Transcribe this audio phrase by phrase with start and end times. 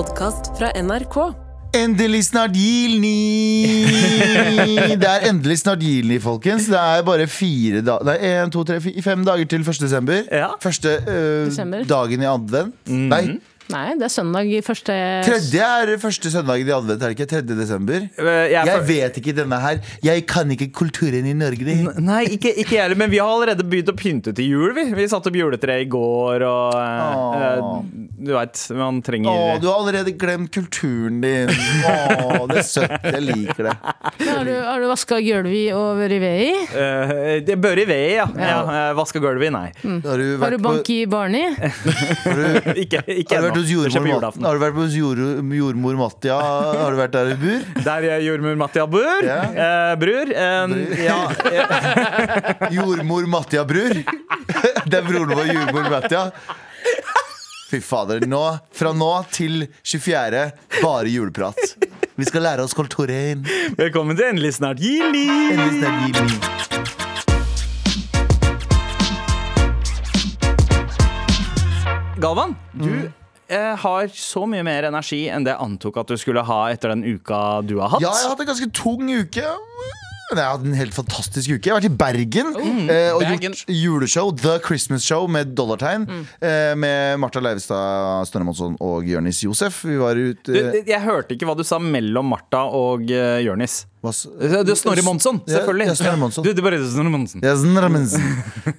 [0.00, 1.16] podkast fra NRK.
[1.76, 3.84] Endelig snart Gilni!
[5.02, 6.70] Det er endelig snart Gilni, folkens.
[6.72, 9.82] Det er bare fire da Nei, en, to, tre, fire, fem dager til 1.
[9.82, 10.22] desember.
[10.32, 10.54] Ja.
[10.62, 11.84] Første øh, Desember.
[11.90, 12.78] dagen i advent.
[12.88, 13.20] Nei,
[13.70, 14.94] Nei, det er søndag i første
[15.24, 17.28] tredje er første søndag i advent, er det ikke?
[17.30, 17.42] 3.
[17.54, 18.06] desember.
[18.18, 19.80] Jeg, Jeg, Jeg vet ikke denne her.
[20.04, 21.64] Jeg kan ikke kulturen i Norge.
[21.66, 21.76] Det.
[22.02, 24.74] Nei, ikke, ikke jeg heller, men vi har allerede begynt å pynte til jul.
[24.76, 29.58] Vi, vi satte opp juletre i går, og eh, eh, du veit, man trenger Å,
[29.62, 31.52] du har allerede glemt kulturen din.
[31.86, 32.96] Å, det er søtt.
[33.06, 33.76] Jeg liker det.
[34.20, 36.20] Har du, har du vaska gulvet og vært i?
[36.20, 37.40] vei?
[37.46, 38.26] Det bør i vei, ja.
[38.34, 38.50] ja.
[38.50, 39.68] ja Vaska gulvet i, nei.
[40.04, 41.44] Har du Har du bank i barn i?
[41.54, 43.59] har du, Ikke, ikke har du vært.
[43.60, 45.20] Hos jordmor, har du vært hos jord,
[45.54, 46.36] jordmor Mattia?
[46.40, 47.60] Har du vært der i bur?
[47.86, 49.20] Der er jordmor Mattia bor.
[49.26, 49.38] Ja.
[49.50, 50.32] Eh, brur.
[50.32, 50.96] eh, Bror.
[51.04, 51.20] ja,
[51.52, 53.94] eh, Jordmor Mattia Brur.
[54.90, 56.24] Det er broren vår, jordmor Mattia.
[57.70, 58.24] Fy fader.
[58.26, 58.42] Nå,
[58.74, 60.40] fra nå til 24.
[60.82, 61.76] bare juleprat.
[62.18, 63.46] Vi skal lære oss kulturen.
[63.78, 65.26] velkommen til Endelig snart juli.
[65.54, 67.40] Endelig snart juli.
[72.20, 73.12] Galvan, du Mm.
[73.50, 76.94] Eh, har så mye mer energi enn det jeg antok at du skulle ha etter
[76.94, 78.04] den uka du har hatt.
[78.04, 79.56] Ja, jeg har hatt en ganske tung uke.
[80.30, 81.66] Men jeg har hatt en helt fantastisk uke.
[81.66, 82.52] Jeg har vært i Bergen
[82.86, 83.56] eh, og Bergen.
[83.56, 86.06] gjort juleshow, The Christmas Show, med dollartegn.
[86.38, 89.82] Eh, med Martha Leivestad, Snorre Monsson og Jørnis Josef.
[89.88, 93.40] Vi var ute Du, jeg hørte ikke hva du sa mellom Martha og uh,
[94.02, 94.22] Jonis.
[94.40, 95.86] hva det Du Snorre Monsson, selvfølgelig.
[95.90, 96.44] ja, Snorre Monsson.
[96.44, 97.40] Du, er bare Snorre Monsson.
[97.44, 98.22] Ja, Snorre Monsson.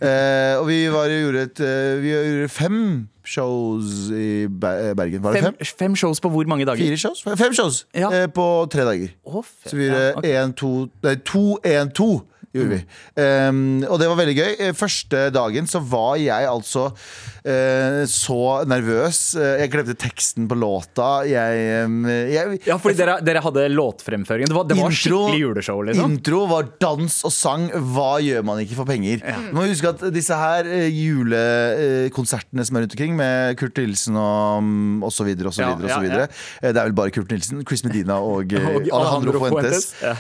[0.02, 2.80] eh, og vi var gjorde et eh, Vi gjorde fem
[3.24, 5.22] shows i Bergen.
[5.24, 5.72] Var det Fem, fem?
[5.84, 6.82] fem shows på hvor mange dager?
[6.82, 7.22] Fire shows?
[7.38, 8.10] Fem shows Ja.
[8.12, 9.14] eh, på tre dager.
[9.26, 9.44] Oh.
[9.66, 12.10] Så vi gjorde én, to Nei, to, én, to.
[12.52, 12.82] Gjorde vi.
[13.16, 14.50] Um, og det var veldig gøy.
[14.60, 19.22] Eh, Første dagen så var jeg altså uh, så nervøs.
[19.40, 21.24] Eh, Jeg glemte teksten på låta.
[21.30, 24.50] Jeg, um, jeg Ja, fordi dere, dere hadde låtfremføring.
[24.52, 26.12] Det var, det var Intro- skikkelig juleshow, liksom.
[26.18, 27.70] Intro var dans og sang.
[27.96, 29.24] Hva gjør man ikke for penger?
[29.24, 34.62] Du må huske at disse her julekonsertene som er rundt omkring, med Kurt Nilsen og,
[34.64, 36.28] mm, og så videre og så Ja, videre, og ja, så videre.
[36.62, 39.94] Eh, Det er vel bare Kurt Nilsen, Chris Medina og, Og Alejandro Fuentes.
[40.04, 40.14] Ja.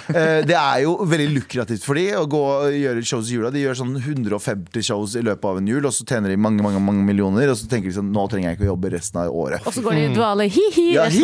[0.47, 3.52] Det er jo veldig lukrativt for de å gå og gjøre shows i jula.
[3.54, 6.62] De gjør sånn 150 shows i løpet av en jul, og så tjener de mange
[6.64, 7.52] mange, mange millioner.
[7.52, 9.66] Og så tenker de sånn Nå trenger jeg ikke å jobbe resten av året.
[9.68, 10.88] Og så går de i dvale hi-hi.
[10.98, 11.08] Ja.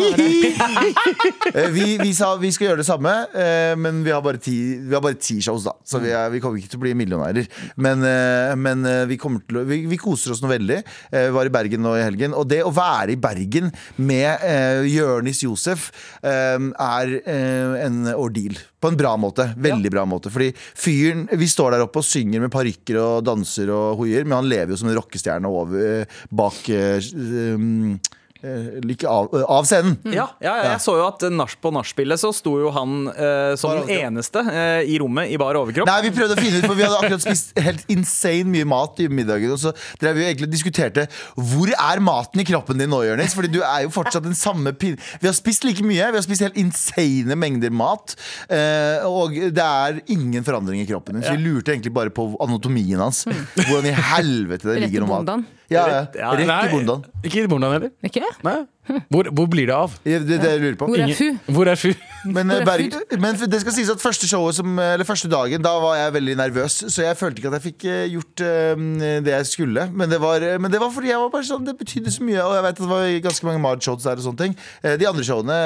[1.48, 4.54] Eh, vi, vi sa vi skal gjøre det samme, eh, men vi har bare ti,
[4.84, 5.72] vi har bare ti shows, da.
[5.86, 7.48] Så vi, er, vi kommer ikke til å bli millionærer.
[7.80, 10.78] Men, eh, men vi, til å, vi, vi koser oss noe veldig.
[11.14, 12.36] Vi var i Bergen nå i helgen.
[12.36, 15.88] Og det å være i Bergen med uh, Jørnis Josef
[16.22, 18.58] er en ordeal.
[18.80, 19.48] På en bra måte.
[19.58, 20.30] Veldig bra måte.
[20.30, 20.52] Fordi
[20.88, 24.50] fyren Vi står der oppe og synger med parykker og danser og hoier, men han
[24.50, 27.10] lever jo som en rockestjerne over, bak eh,
[27.56, 28.14] um, eh,
[28.84, 29.96] like av, av scenen.
[30.04, 33.54] Ja, ja, ja, jeg så jo at nach på nachspielet så sto jo han eh,
[33.58, 35.88] som den eneste eh, i rommet i bar overkropp.
[35.90, 39.02] Nei, vi prøvde å finne ut, for vi hadde akkurat spist helt insane mye mat
[39.02, 39.54] i middagen.
[39.56, 43.34] Og så drev vi egentlig og diskuterte hvor er maten i kroppen din nå, Jonis?
[43.38, 45.02] Fordi du er jo fortsatt den samme pinne.
[45.18, 46.12] Vi har spist like mye.
[46.14, 48.14] Vi har spist helt insane mengder mat.
[48.46, 51.26] Eh, og det er ingen forandring i kroppen din.
[51.26, 53.24] Så vi lurte egentlig bare på anatomien hans.
[53.58, 55.48] Hvordan i helvete det ligger noe mat.
[55.70, 55.86] Ja,
[56.16, 56.30] ja.
[56.32, 57.04] Rett- i bondene.
[57.24, 57.90] Ikke i bondene heller.
[58.08, 58.24] Ikke?
[58.46, 58.56] Nei.
[59.12, 59.94] Hvor, hvor blir det av?
[60.04, 60.86] Det, det jeg lurer på.
[60.90, 61.52] Hvor er Ingen- fu?
[61.54, 61.90] Hvor er fu?
[62.28, 65.28] Men, eh, Hvor er Berg, men det skal sies at første showet som, Eller første
[65.30, 68.42] dagen Da var jeg veldig nervøs Så jeg følte ikke at jeg fikk eh, gjort
[68.42, 68.82] uh,
[69.24, 71.76] det jeg skulle Men det var, men det var fordi jeg var bare sånn Det
[71.78, 74.26] betydde så mye Og jeg vet at det var ganske mange mad shows der og
[74.26, 74.56] sånne ting
[74.98, 75.58] De andre showene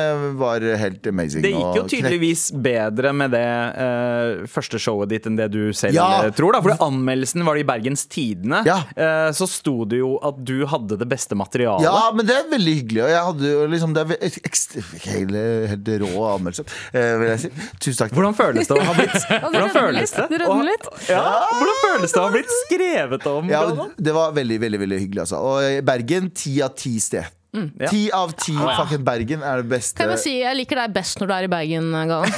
[0.42, 3.46] var helt amazing Det gikk jo tydeligvis bedre med det
[3.80, 6.28] uh, første showet ditt enn det du selv Ja.
[6.36, 6.52] tror.
[6.58, 8.60] da Fordi anmeldelsen var det i Bergens Tidende.
[8.68, 8.78] Ja.
[8.92, 11.84] Uh, så sto det jo at du hadde det beste materialet.
[11.88, 14.38] Ja, men det er veldig hyggelig Og jeg hadde jo liksom Det er
[15.06, 15.42] hele,
[15.72, 19.18] helt, rå anmeldelse eh, Vil jeg si Tusen takk Hvordan føles det å ha blitt
[19.44, 20.26] Hvordan føles det?
[20.32, 20.88] Du rødmer litt.
[21.10, 21.22] Ja,
[21.58, 23.52] hvordan føles det å ha blitt skrevet om?
[23.52, 23.62] ja,
[23.98, 25.44] Det var veldig, veldig, veldig hyggelig altså.
[25.44, 27.88] Og eh, Bergen, ti av ti sted ja.
[27.90, 30.94] Ti av ti fucking Bergen er det beste Kan jeg bare si, jeg liker deg
[30.94, 31.90] best når du er i Bergen,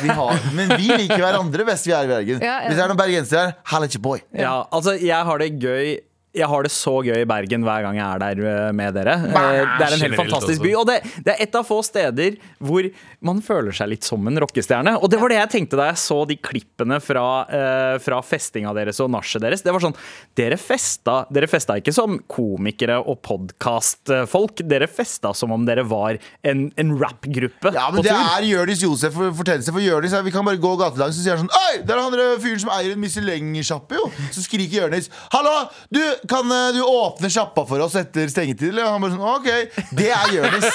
[0.03, 2.43] vi har, men vi liker hverandre best vi er i Bergen.
[2.43, 2.67] Ja, ja.
[2.67, 4.25] Hvis det er noen bergensere her, halla ikke boy.
[4.35, 5.95] Ja, altså jeg har det gøy
[6.35, 9.15] jeg har det så gøy i Bergen hver gang jeg er der eh, med dere.
[9.31, 10.73] Eh, Det er en helt fantastisk by.
[10.81, 12.89] Og det, det er et av få steder hvor
[13.25, 14.97] man føler seg litt som en rockestjerne.
[15.01, 18.75] Og det var det jeg tenkte da jeg så de klippene fra, eh, fra festinga
[18.77, 19.63] deres og nachet deres.
[19.65, 19.95] Det var sånn
[20.37, 24.63] Dere festa, dere festa ikke som komikere og podkastfolk.
[24.69, 28.35] Dere festa som om dere var en, en rappgruppe Ja, men det tur.
[28.39, 29.73] er Jonis Josef for- fortellelse.
[29.73, 32.41] For Jonis, Vi kan bare gå gatelangs, så sier han sånn Oi, der er han
[32.43, 34.11] fyren som eier en Michelin-sjappe, jo.
[34.35, 36.01] Så skriker Jonis Hallo, du,
[36.31, 38.71] kan eh, du åpne sjappa for oss etter stengetid?
[38.73, 38.89] Eller?
[38.89, 40.67] Han bare sånn, ok Det er Jonis.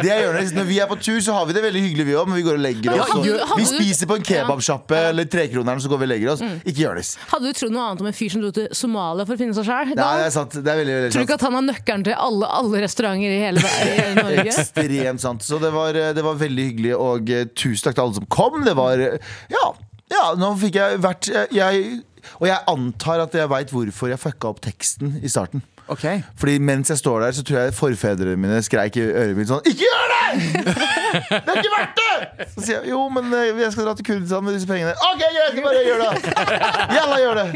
[0.00, 0.52] Det er Jonis.
[0.56, 2.44] Når vi er på tur, så har vi det veldig hyggelig, vi òg, men vi
[2.46, 3.14] går og legger oss.
[3.16, 6.44] og- vi spiser på en kebabsjappe eller Trekroneren, så går vi og legger oss.
[6.64, 7.14] Ikke Jonis.
[7.30, 9.56] Hadde du trodd noe annet om en fyr som dro til Somalia for å finne
[9.56, 9.94] seg sjæl?
[9.94, 10.56] Nei, det er sant.
[10.56, 13.36] Det er veldig, veldig Tror du ikke at han har nøkkelen til alle, alle restauranter
[13.36, 14.46] i hele, i hele Norge?
[14.54, 15.44] Ekstremt sant.
[15.46, 18.60] Så det var, det var veldig hyggelig, og eh, tusen takk til alle som kom.
[18.66, 19.18] Det var eh,
[19.52, 19.66] Ja,
[20.10, 21.84] ja nå fikk jeg vært jeg
[22.38, 25.64] Og jeg antar at jeg veit hvorfor jeg fucka opp teksten i starten.
[25.90, 26.04] Ok
[26.38, 29.64] Fordi mens jeg står der, så tror jeg forfedrene mine skreik i øret mitt sånn
[29.66, 30.16] Ikke gjør det!
[31.10, 32.46] Det er ikke verdt det!
[32.52, 34.92] Så sier jeg jo, men eh, jeg skal dra til Kurdistan med disse pengene.
[35.08, 36.34] OK, greit, bare gjør det!
[36.94, 37.46] Jalla, gjør det!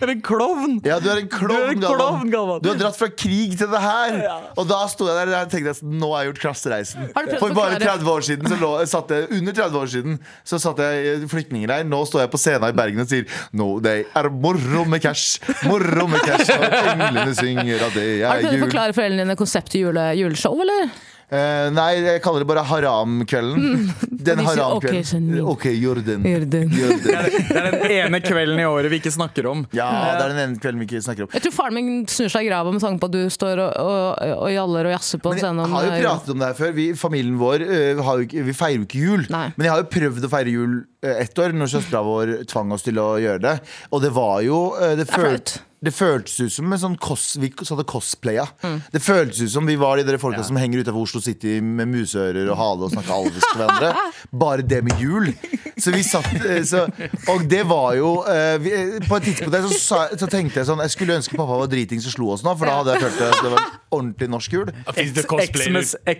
[0.00, 0.74] Du er en klovn!
[0.86, 2.62] Ja, du er en klovn, Galvan.
[2.64, 4.18] Du har dratt fra krig til det her.
[4.58, 7.06] Og da sto jeg der og tenkte at nå har jeg gjort klassereisen.
[7.38, 10.80] For bare 30 år siden så lå, satt jeg, Under 30 år siden Så satt
[10.82, 11.86] jeg i flyktningleir.
[11.88, 15.38] Nå står jeg på scenen i Bergen og sier Nå det er moro med cash.
[15.68, 16.50] Moro med cash.
[16.56, 20.08] Og englene synger at det Har er du prøvd å forklare foreldrene dine konseptet jule,
[20.18, 20.90] juleshow, eller?
[21.26, 23.88] Eh, nei, jeg kaller det bare haramkvelden.
[24.26, 25.24] Den Og de sier, haramkvelden.
[25.50, 26.22] «Ok, Jordan.
[26.22, 26.70] Jordan.
[26.70, 27.00] Jordan.
[27.02, 27.32] Det, den.
[27.32, 27.48] Den.
[27.48, 29.64] Det er den ene kvelden i året vi ikke snakker om.
[29.74, 31.32] Ja, det er den ene kvelden vi ikke snakker om.
[31.34, 33.74] Jeg tror faren min snur seg i grava med tanke på at du står og,
[33.82, 35.64] og, og jaller og jazzer på scenen.
[35.66, 36.74] jeg har jo pratet om det her før.
[36.78, 37.66] Vi, familien vår
[38.06, 39.26] har jo ikke, vi feirer jo ikke jul.
[39.34, 39.46] Nei.
[39.56, 42.86] Men jeg har jo prøvd å feire jul ett år, når søstera vår tvang oss
[42.86, 43.56] til å gjøre det.
[43.90, 45.58] Og det var jo Det, er flaut.
[45.84, 48.46] Det føltes ut som en sånn cos, Vi hadde cosplaya.
[48.64, 48.78] Mm.
[48.92, 52.48] Det føltes ut som vi var de folka som henger utafor Oslo City med museører
[52.48, 53.92] og hale og snakker alvisk til hverandre.
[54.44, 55.32] Bare det med jul.
[55.76, 56.86] Så vi satt øh, så,
[57.28, 58.70] Og det var jo øh, vi,
[59.08, 61.68] På et tidspunkt der så, så, så tenkte jeg sånn Jeg skulle ønske pappa var
[61.68, 64.54] dritings og slo oss nå, for da hadde jeg følt at det var ordentlig norsk
[64.56, 64.70] jul.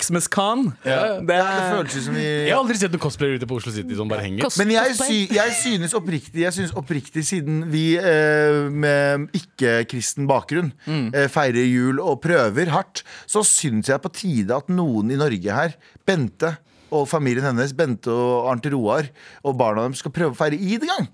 [0.03, 0.67] Xmas Khan.
[0.85, 1.41] Det Det
[1.73, 4.13] føltes ut som vi Jeg har aldri sett noen cosplayer ute på Oslo City som
[4.13, 4.53] bare henger.
[4.61, 10.73] Men jeg, sy, jeg synes oppriktig Jeg synes oppriktig Siden vi eh, med ikke-kristen bakgrunn
[11.15, 15.59] eh, feirer jul og prøver hardt, så syns jeg på tide at noen i Norge
[15.59, 15.77] her,
[16.07, 16.57] Bente
[16.95, 19.09] og familien hennes, Bente og Arnt Roar
[19.43, 21.09] og barna dem, skal prøve å feire id en gang.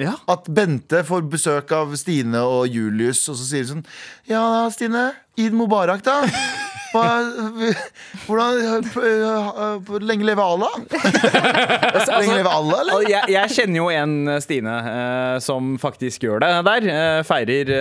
[0.00, 0.14] Ja.
[0.30, 3.84] At Bente får besøk av Stine og Julius, og så sier de sånn
[4.30, 4.42] Ja,
[4.72, 5.10] Stine.
[5.38, 6.22] Id Mubarak, da.
[6.88, 7.20] Hva,
[8.24, 10.72] hvordan lenge leve Allah?
[10.88, 13.02] lenge leve Allah, eller?
[13.12, 16.86] Jeg, jeg kjenner jo en eh, Stine eh, som faktisk gjør det der.
[16.94, 17.72] Eh, feirer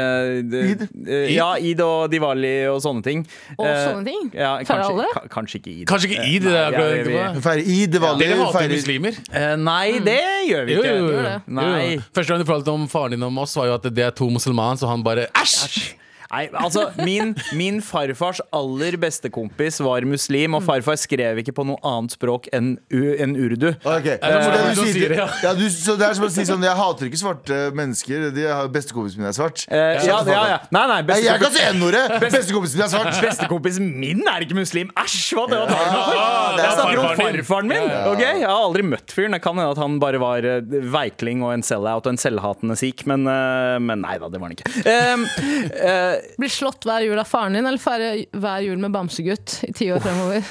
[0.44, 0.84] Id?
[1.32, 3.24] ja, id og diwali og sånne ting.
[3.56, 4.28] Og sånne ting?
[4.36, 5.28] Ja, kanskje, alle?
[5.34, 5.84] kanskje ikke id.
[5.90, 7.46] Kanskje ikke id, det nei, akkurat vi-.
[7.48, 9.22] Feirer id, Diwali Dere hater feirer- muslimer.
[9.64, 10.20] Nei, det
[10.52, 10.98] gjør vi ikke.
[10.98, 11.38] jo, jo.
[11.64, 12.04] Jo.
[12.12, 14.28] Første gang du pratet om faren din om oss, var jo at det er to
[14.36, 15.94] musliman, så han bare æsj!
[16.32, 21.66] Nei, altså min, min farfars aller beste kompis var muslim, og farfar skrev ikke på
[21.70, 23.70] noe annet språk enn en urdu.
[23.80, 25.28] Så det du du sier, sier, ja.
[25.44, 28.28] ja, du, så det er som å si sånn Jeg hater ikke svarte mennesker.
[28.74, 29.64] Bestekompisen min er svart.
[29.72, 30.58] Eh, ja, ja, ja.
[30.76, 32.04] Nei, nei, beste jeg kan si N-ordet!
[32.24, 33.22] Bestekompisen min er svart.
[33.24, 34.92] bestekompisen min er ikke muslim.
[35.00, 35.36] Æsj!
[35.38, 36.18] Hva det var det Ja, for?
[36.58, 37.88] det Jeg er snakker om farfaren min.
[38.12, 38.22] ok?
[38.24, 39.36] Jeg har aldri møtt fyren.
[39.38, 42.78] Det kan hende at han bare var eh, veikling og en sell-out og en selvhatende
[42.80, 44.72] sikh, men, eh, men nei da, det var han ikke.
[44.88, 45.26] Um,
[45.72, 49.72] eh, Blir slått hver jul av faren din, eller feire hver jul med bamsegutt i
[49.76, 50.44] ti år fremover?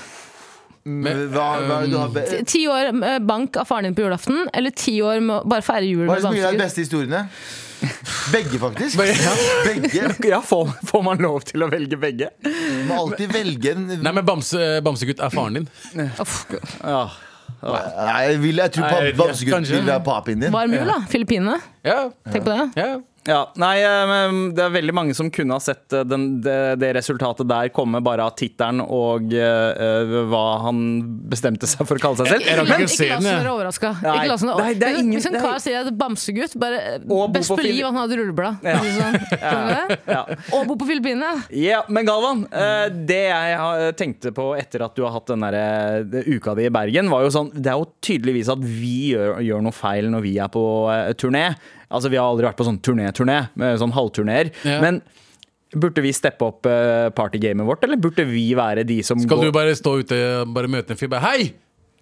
[0.87, 3.95] Men Hva, hva er det du har be Ti- år med bank av faren din
[3.97, 6.37] på julaften, eller ti år med å bare feire jul Hva er med det som
[6.37, 6.63] gir deg de bamsegutt?
[6.63, 7.29] beste historiene?
[8.33, 8.97] Begge, faktisk.
[9.67, 10.15] Begge.
[10.31, 12.31] ja, får, får man lov til å velge begge?
[12.41, 12.53] Du
[12.89, 15.69] må alltid velge en Nei, men bamse, Bamsegutt er faren din.
[16.23, 16.39] Uff,
[16.85, 17.03] Ja.
[17.67, 19.21] Nei, jeg, vil, jeg tror Nei, jeg vet ikke.
[19.25, 19.77] Bamsegutt Kanskje.
[19.81, 20.53] vil være papien din.
[20.55, 20.97] Varm jul, da.
[21.11, 21.59] Filippinene.
[21.87, 21.99] Ja,
[22.31, 22.67] Tenk på det.
[22.79, 22.89] ja.
[23.27, 26.93] Ja, nei, eh, Det er veldig mange som kunne ha sett eh, den, det, det
[26.97, 30.81] resultatet der komme bare av tittelen og uh, hva han
[31.31, 32.47] bestemte seg for å kalle seg selv.
[32.47, 33.91] Jeg jeg, Men ikke ikke la oss være overraska.
[34.07, 34.21] Er
[34.87, 36.99] Hvis- en er- kar sier at bamsegutt, bare
[37.35, 38.63] best liv, han hadde rulleblad.
[38.67, 38.79] Ja.
[38.97, 39.19] Sånn.
[40.07, 40.23] Ja.
[40.55, 41.47] Og bo på Filippinene.
[41.51, 46.25] Ja, men Galvan, uh, det jeg tenkte på etter at du har hatt den der,
[46.31, 49.65] uka di i Bergen, var jo sånn Det er jo tydeligvis at vi gjør, gjør
[49.67, 51.49] noe feil når vi er på uh, turné.
[51.91, 53.41] Altså, vi har aldri vært på sånn turné-turné,
[53.79, 54.51] sånn halvturneer.
[54.67, 54.81] Ja.
[54.83, 55.03] Men
[55.77, 59.49] burde vi steppe opp eh, partygamet vårt, eller burde vi være de som Skal går
[59.51, 61.53] du bare stå ute og bare møte en fyr bare Hei!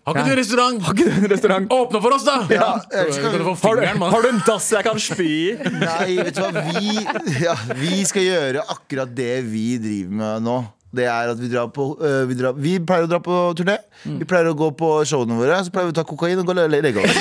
[0.04, 0.34] Har ikke Ja.
[0.34, 0.82] du restaurant?
[0.84, 1.68] Har ikke du en restaurant?
[1.80, 2.34] Åpne for oss, da!
[2.52, 4.12] Ja, skal kan du få Har du, fingeren, mann.
[4.12, 5.54] har du en dass jeg kan spy i?
[5.80, 6.64] Nei, vet du hva?
[6.68, 7.06] Vi,
[7.40, 10.58] ja, vi skal gjøre akkurat det vi driver med nå.
[10.94, 13.76] Det er at Vi drar på øh, vi, drar, vi pleier å dra på turné.
[14.04, 14.18] Mm.
[14.22, 15.58] Vi pleier å gå på showene våre.
[15.66, 17.20] Så pleier vi å ta kokain og gå og le- legge oss.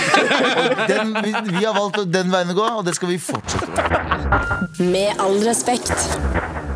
[0.90, 4.92] Den, vi, vi har valgt den veien å gå, og det skal vi fortsette med.
[4.94, 5.94] Med all respekt.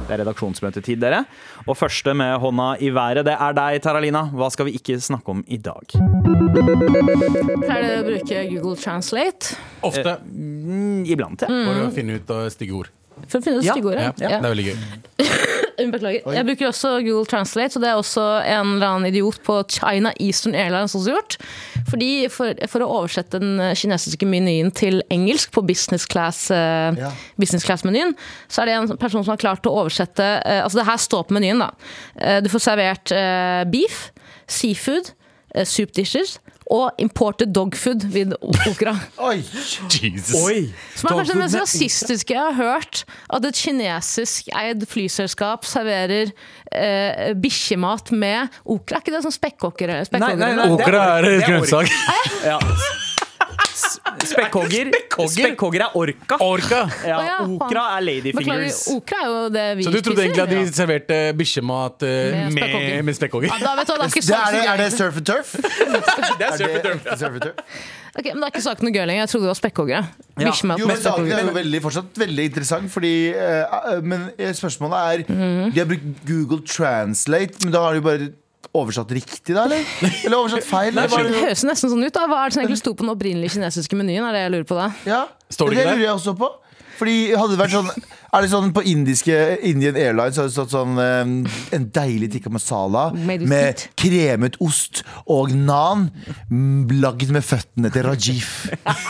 [0.07, 1.23] Det er redaksjonsmøtetid, dere.
[1.67, 4.21] Og første med hånda i været, det er deg, Taralina.
[4.31, 5.83] Hva skal vi ikke snakke om i dag?
[5.91, 9.57] Pleier dere å bruke Google Translate?
[9.83, 11.47] Ofte Eh, iblant, ja.
[11.51, 12.89] for å finne ut av stygge ord.
[13.27, 14.07] For å finne det Ja, stygge ordet.
[14.21, 14.77] Ja, det er veldig gøy.
[15.77, 16.23] Beklager.
[16.33, 20.09] Jeg bruker også Google Translate, så det er også en eller annen idiot på China
[20.19, 21.35] Eastern Airlines også gjort.
[21.91, 27.11] Fordi for, for å oversette den kinesiske menyen til engelsk på business class-menyen, Ja.
[27.37, 28.15] business class-menyen,
[28.49, 31.27] så er det en person som har klart å oversette eh, Altså, det her står
[31.29, 31.69] på menyen, da.
[32.17, 34.07] Eh, du får servert eh, beef,
[34.49, 35.13] seafood,
[35.53, 38.93] eh, soup dishes og imported dogfood ved with okra.
[39.29, 39.39] Oi!
[39.39, 40.35] Jesus.
[40.95, 43.03] Som er kanskje det mest rasistiske jeg har hørt.
[43.33, 46.33] At et kinesisk eid flyselskap serverer
[46.71, 48.99] eh, bikkjemat med okra.
[48.99, 50.01] Er ikke det sånn spekkhoggere?
[50.17, 53.05] Nei, nei, nei, Okra er er grønnsak.
[53.77, 54.89] Spekkhogger
[55.35, 56.37] Spekkhogger er orka.
[56.43, 56.79] Orka!
[57.05, 58.79] Ja, ja, okra er Beklager, ladyfingers.
[58.93, 63.05] okra er jo det vi Så du trodde egentlig at de serverte bikkjemat eh, Med
[63.05, 63.51] med, spekkhogger.
[63.53, 64.09] Ja, da du, det er
[64.41, 65.53] er, det, er det surf and turf?
[66.41, 67.07] Det Er surf and turf.
[67.19, 67.77] surf and turf?
[68.17, 69.21] Ok, men det er ikke saken noe gøy lenger.
[69.21, 69.99] Jeg trodde det var spekkhoggere.
[70.41, 70.53] Ja.
[70.81, 75.25] Jo, men saken er jo veldig, fortsatt veldig interessant, fordi eh, Men eh, spørsmålet er
[75.27, 75.71] Mhm.
[75.75, 78.29] De har brukt Google Translate, men da har de bare
[78.77, 79.83] oversatt riktig, da, eller?
[80.25, 80.93] Eller oversatt feil?
[80.97, 81.31] Nei, bare...
[81.31, 82.13] Det høres nesten sånn ut.
[82.13, 84.25] da Hva er det som egentlig sto på den opprinnelige kinesiske menyen?
[84.27, 84.87] Er det jeg lurer på da?
[85.07, 85.23] ja,
[85.53, 86.49] Står det det lurer jeg også på.
[86.97, 87.89] Fordi hadde det vært sånn
[88.33, 89.35] Er det sånn på indiske
[89.69, 91.29] Indian Airlines hadde det stått sånn eh,
[91.77, 96.07] En deilig tikka masala Made med kremet ost og nan
[96.97, 98.49] lagd med føttene til Rajiv.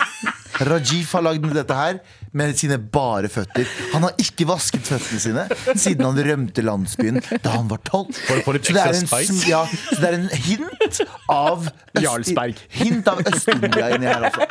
[0.66, 2.00] Rajiv har lagd dette her
[2.38, 3.68] med sine bare føtter.
[3.94, 5.46] Han har ikke vasket føttene sine
[5.78, 8.14] siden han rømte landsbyen da han var tolv.
[8.18, 11.70] Så det en, ja, så det er en hint av
[12.02, 12.60] Jarlsberg.
[12.80, 14.48] Hint av Øst-India inni her, altså.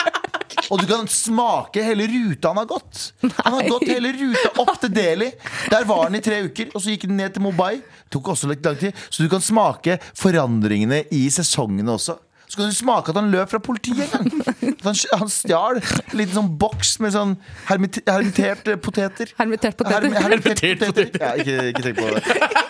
[0.72, 3.02] Og du kan smake hele ruta han har gått.
[3.22, 5.30] Han har gått hele ruta opp til Delhi.
[5.70, 7.82] Der var han i tre uker, og så gikk han ned til Mumbai.
[8.10, 8.96] Tok også litt lang tid.
[9.10, 12.18] Så du kan smake forandringene i sesongene også.
[12.46, 14.44] Så kan du smake at han løp fra politiet en gang.
[14.86, 17.32] Han, han stjal en liten sånn boks med sånn
[17.66, 19.32] hermit, hermiterte poteter.
[19.38, 20.06] Hermitert poteter.
[20.06, 21.24] Herm- hermitert Hermitert poteter.
[21.24, 22.22] Ja, ikke, ikke tenk på det.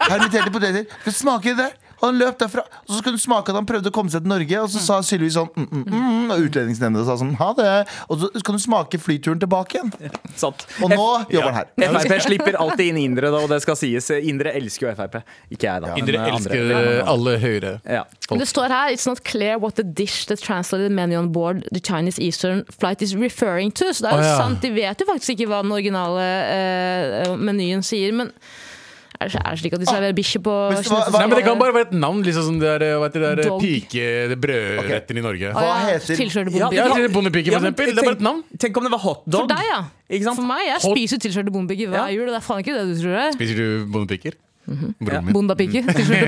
[0.07, 0.87] Hermiterte poteter.
[1.05, 1.75] Du smake det der.
[2.01, 2.65] Og han løp derfra.
[2.85, 4.83] Og så skulle du smake at han prøvde å komme seg til Norge, og så
[4.85, 7.71] sa Sylvi sånn mm, mm, mm, Og Utlendingsnemnda sa sånn ha det.
[8.13, 9.93] Og så kan du smake flyturen tilbake igjen.
[10.43, 10.67] Sant.
[10.85, 11.95] Og nå jobber han her.
[11.97, 14.11] Frp slipper alltid inn indre, da, og det skal sies.
[14.21, 15.21] Indre elsker jo Frp.
[15.49, 15.93] Ikke jeg, da.
[15.93, 16.61] Ja, Indre andre.
[16.61, 17.73] elsker alle høyre.
[17.85, 18.05] Ja.
[18.27, 21.81] Det står her It's not clear what the dish the translated menu on board the
[21.81, 23.93] Chinese Eastern flight is referring to.
[23.93, 24.37] Så det er jo oh, ja.
[24.37, 28.13] sant, De vet jo faktisk ikke hva den originale eh, menyen sier.
[28.17, 28.33] Men
[29.21, 31.87] er det, slik at de serverer bikkje på hva- Nei, men Det kan bare være
[31.89, 32.23] et navn.
[32.23, 33.61] liksom som det der, hva det der Dog.
[33.61, 35.53] pike, det brødretten i Norge.
[35.53, 37.03] Hva heter- Tilskjørte Ja, bondepike.
[37.03, 37.87] Ja, Bondepike, Ja, for eksempel.
[37.87, 38.43] Det er bare tenk- et navn.
[38.59, 39.49] Tenk om det var For hotdog.
[39.49, 39.81] deg, ja.
[40.11, 40.37] Ikke sant?
[40.37, 42.27] For meg, jeg Hot- spiser tilskjørte bondepiker hver jul.
[42.27, 43.33] Det er faen ikke det du tror det er.
[43.33, 44.33] Spiser du bondepiker?
[44.67, 46.27] Tilskjørte.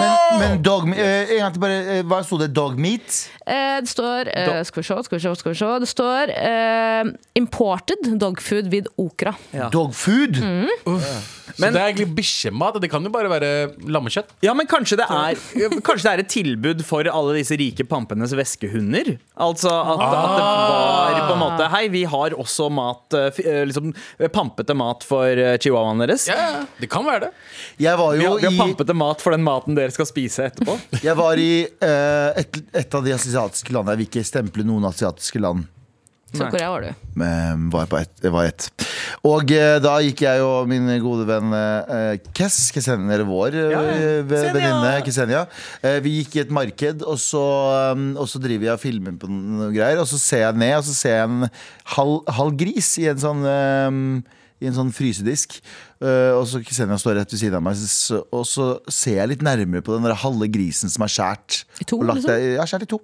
[0.00, 2.54] Men, men dog, eh, en gang til bare eh, Hva sto det?
[2.56, 3.28] Dog meat?
[3.46, 5.78] Eh, det står eh, Skal vi se, skal vi se, skal vi se.
[5.84, 7.04] Det står eh,
[7.36, 9.34] 'imported dog food with okra'.
[9.52, 9.68] Ja.
[9.68, 10.40] Dog food?
[10.40, 10.68] Mm.
[10.86, 12.80] Så Men- det er egentlig bikkjemat.
[12.80, 13.50] Det kan jo bare være
[13.86, 14.34] lammekjøtt.
[14.42, 15.38] Ja, men kanskje det, er,
[15.86, 19.14] kanskje det er et tilbud for alle disse rike pampenes veskehunder?
[19.36, 23.62] Altså at, at det var på en måte Hei, vi har også mat eh, eh,
[23.66, 23.92] Liksom
[24.34, 26.28] pampete mat for eh, chihuahuaen deres.
[26.30, 27.30] Ja, det kan være det.
[27.82, 30.76] Jeg var Vi har, vi har pampete mat for den maten dere skal spise etterpå.
[31.04, 33.94] Jeg var i uh, et, et av de asiatiske landene.
[33.94, 35.66] Jeg vil ikke stemple noen asiatiske land.
[36.38, 37.08] Sør-Korea var du.
[37.18, 38.12] Men var på ett.
[38.22, 38.68] Det var ett.
[39.26, 43.74] Og eh, da gikk jeg og min gode venn eh, Kes, Kesenia, eller vår eh,
[43.74, 43.82] Ja,
[44.28, 45.44] venninne Kesenia.
[45.82, 47.44] Eh, vi gikk i et marked, og så,
[47.94, 50.02] um, og så driver jeg og filmer på noe greier.
[50.02, 51.50] Og så ser jeg ned, og så ser jeg en
[51.96, 54.08] halv, halv gris i en sånn um,
[54.64, 55.58] i en sånn frysedisk.
[56.02, 59.30] Uh, og så Kesenia står rett ved siden av meg, så, og så ser jeg
[59.30, 61.60] litt nærmere på den der halve grisen som er skåret.
[61.80, 62.48] I to, lagt liksom?
[62.56, 63.00] Ja, skjært i to.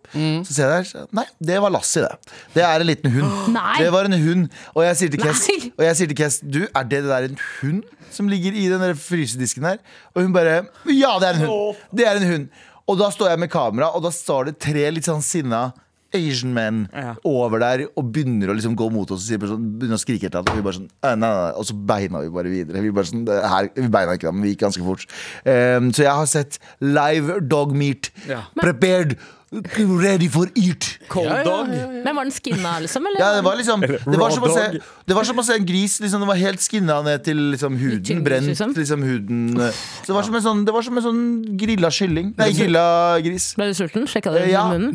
[0.49, 2.35] Så ser jeg der, Nei, det var Lassie, det.
[2.57, 3.37] Det er en liten hund.
[3.59, 3.77] Nei.
[3.81, 4.49] Det var en hund.
[4.75, 5.45] Og jeg sier til Kes,
[5.77, 8.67] og jeg sier til Kes Du, er det det der en hund som ligger i
[8.73, 9.79] den der frysedisken her?
[10.17, 11.87] Og hun bare Ja, det er en hund.
[11.95, 12.51] Det er en hund.
[12.91, 15.69] Og da står jeg med kamera, og da står det tre litt sånn sinna
[16.15, 17.15] Asian men Ja.
[17.25, 20.43] over der og begynner å liksom gå mot oss og sånn, begynner å skrike etter
[20.55, 21.53] vi bare sånn, «Eh, nei, nei, nei.
[21.57, 22.83] Og så beina vi bare videre.
[22.83, 25.07] Vi, bare sånn, her, vi beina ikke da, men vi gikk ganske fort.
[25.45, 28.11] Um, så jeg har sett live dog meat.
[28.29, 28.43] Ja.
[28.61, 29.17] Prepared.
[29.51, 30.85] Ready for eat.
[31.11, 31.69] Cold Ja, ja, dog.
[31.75, 32.03] ja, ja.
[32.05, 33.03] Men var den skinna, liksom?
[33.09, 33.19] Eller?
[33.19, 34.79] Ja, det var liksom Det var som å se,
[35.11, 35.97] det var som å se en gris.
[35.99, 38.23] Liksom, den var helt skinna ned til liksom, huden.
[38.23, 38.77] Brent liksom.
[38.79, 39.59] liksom huden.
[39.59, 41.25] Så det var som en sånn, det var som en sånn
[41.59, 42.31] grilla kylling.
[42.39, 42.85] Nei, grilla
[43.27, 43.49] gris.
[43.59, 44.07] Ble du sulten?
[44.07, 44.69] Sjekka du Ja.
[44.71, 44.95] munnen?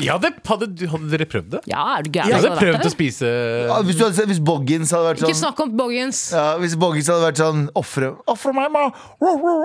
[0.00, 1.62] Ja, det, hadde, hadde dere prøvd det?
[1.68, 2.32] Ja, er du gæren?
[2.32, 3.28] Jeg hadde prøvd det å spise
[3.68, 6.20] Ja, hvis, du hadde, hvis Boggins hadde vært sånn Ikke snakk om boggins.
[6.32, 8.84] ja, Hvis Boggins hadde vært sånn Ofre meg, ma!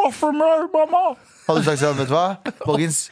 [0.08, 1.04] Ofre meg, mamma!
[1.48, 2.26] Hadde du sagt sånn, vet du hva?
[2.66, 3.06] Boggins,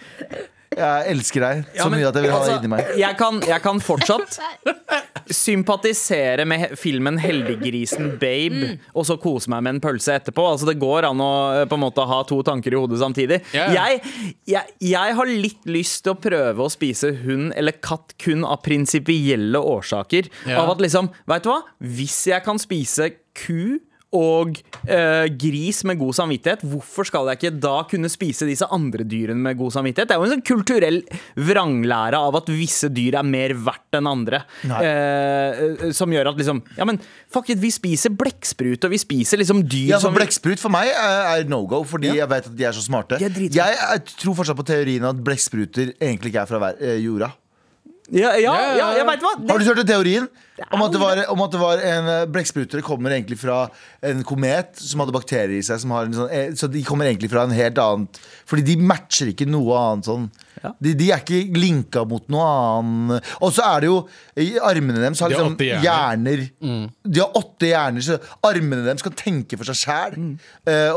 [0.72, 2.92] Jeg elsker deg så Ja, men, mye at jeg vil ha altså, deg inni meg.
[3.02, 4.38] Jeg kan, jeg kan fortsatt
[5.42, 10.46] sympatisere med filmen 'Heldiggrisen Babe' og så kose meg med en pølse etterpå.
[10.48, 13.42] Altså Det går an å eh, på en måte ha to tanker i hodet samtidig.
[13.52, 13.68] Ja.
[13.76, 14.00] Jeg,
[14.48, 18.64] jeg, jeg har litt lyst til å prøve å spise hund eller katt kun av
[18.64, 20.32] prinsipielle årsaker.
[20.48, 20.64] Yeah.
[20.64, 21.62] Av at liksom, vet du hva?
[21.84, 23.82] Hvis jeg kan spise ku
[24.18, 29.06] og eh, gris med god samvittighet, hvorfor skal jeg ikke da kunne spise disse andre
[29.08, 30.10] dyrene med god samvittighet?
[30.10, 31.00] Det er jo en sånn kulturell
[31.40, 34.44] vranglære av at visse dyr er mer verdt enn andre.
[34.68, 37.00] Eh, eh, som gjør at liksom Ja, men
[37.32, 40.92] fuck it, vi spiser blekksprut, og vi spiser liksom dyr Ja, som Blekksprut for meg
[40.92, 43.18] er, no go, fordi jeg vet at de er så smarte.
[43.22, 47.32] Er jeg, jeg tror fortsatt på teorien at blekkspruter egentlig ikke er fra eh, jorda.
[48.12, 49.36] Ja, ja, Ja, ja, ja, jeg vet hva.
[49.50, 50.30] Har du hørt teorien?
[50.70, 53.64] Om at det var, om at det var en eh, blekksprutere kommer egentlig fra
[54.06, 55.80] en komet som hadde bakterier i seg.
[55.82, 58.76] Som har en sånn, eh, så de kommer egentlig fra en helt annet Fordi de
[58.78, 60.28] matcher ikke noe annet sånn.
[60.62, 60.74] Ja.
[60.78, 63.32] De, de er ikke linka mot noe annet.
[63.42, 63.98] Og så er det jo
[64.44, 66.46] I armene deres har De har liksom åtte hjerner.
[66.62, 66.86] hjerner.
[67.16, 68.20] De har åtte hjerner, så
[68.52, 70.22] armene deres skal tenke for seg sjæl.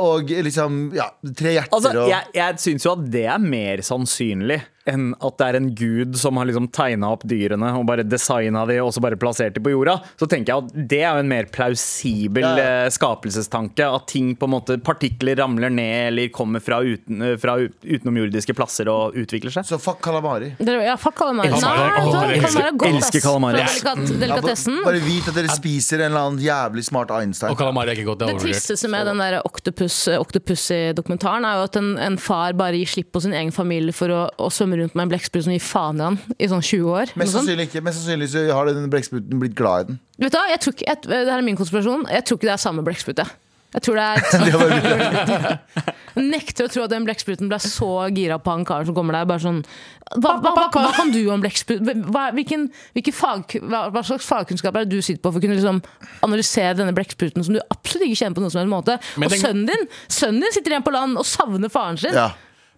[0.02, 3.86] og liksom Ja, tre hjerter altså, og jeg, jeg syns jo at det er mer
[3.86, 8.04] sannsynlig enn at det er en gud som har liksom tegna opp dyrene og bare
[8.04, 9.94] designa de og så bare plassert de på jorda.
[10.20, 12.66] Så tenker jeg at det er jo en mer plausibel Ja, ja.
[12.84, 13.86] eh, skapelsestanke.
[13.88, 18.52] At ting på en måte partikler ramler ned eller kommer fra, uten, eh, fra utenomjordiske
[18.58, 19.64] plasser og utvikler seg.
[19.68, 20.52] Så fuck kalamari.
[20.60, 21.48] Ja, fuck kalamari.
[21.54, 23.64] Elsker- Nei, Kalamari elsker kalamari.
[23.64, 24.84] Det.
[24.84, 27.50] Bare vit at dere spiser en eller annen jævlig smart Einstein.
[27.54, 28.18] Og kalamari er ikke godt.
[28.20, 28.60] Det er Det overvurdert.
[28.60, 33.10] tristeste med den der Octopus, Octopussy-dokumentaren er jo at en, en far bare gir slipp
[33.14, 36.00] på sin egen familie for å, å svømme rundt med en blekksprut som gir faen
[36.00, 37.14] i han i sånn 20 år.
[37.20, 37.84] Mest sannsynlig ikke.
[37.84, 40.02] Mest sannsynlig så har den blekkspruten blitt glad i den.
[40.18, 42.06] Vet du hva, jeg tror ikke, jeg, Det her er min konspirasjon.
[42.12, 43.22] Jeg tror ikke det er samme blekksprut.
[43.22, 43.40] Jeg.
[43.74, 45.58] jeg tror det er
[46.14, 49.16] Jeg nekter å tro at den blekkspruten ble så gira på han karen som kommer
[49.16, 49.26] der.
[49.26, 49.60] Bare sånn
[50.14, 51.82] Hva, hva, hva, hva kan du om blekksprut?
[51.82, 55.82] Hvilken, hvilken fag, hva, slags fagkunnskap er det du sitter på for å kunne liksom
[56.26, 58.98] analysere denne blekkspruten som du absolutt ikke kjenner på noen som helst måte?
[59.18, 62.14] Og sønnen din sønnen din sitter igjen på land og savner faren sin.
[62.14, 62.30] Ja.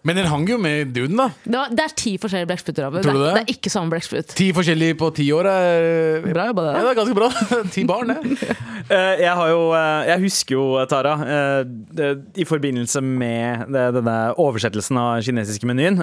[0.07, 1.29] Men den hang jo med duden, da.
[1.45, 2.59] Det, var, det er ti forskjellige.
[2.77, 3.03] Tror det?
[3.03, 3.33] det?
[3.35, 4.35] det er ikke samme blekksprut.
[4.39, 6.83] Ti forskjellige på ti år er Bra jobba, Ja, det.
[6.85, 7.29] det er ganske bra.
[7.75, 8.57] Ti barn, det.
[8.87, 11.65] Eh, Jeg har jo eh, Jeg husker jo, Tara, eh,
[11.99, 15.99] det- i forbindelse med det- denne oversettelsen av kinesiske menyen,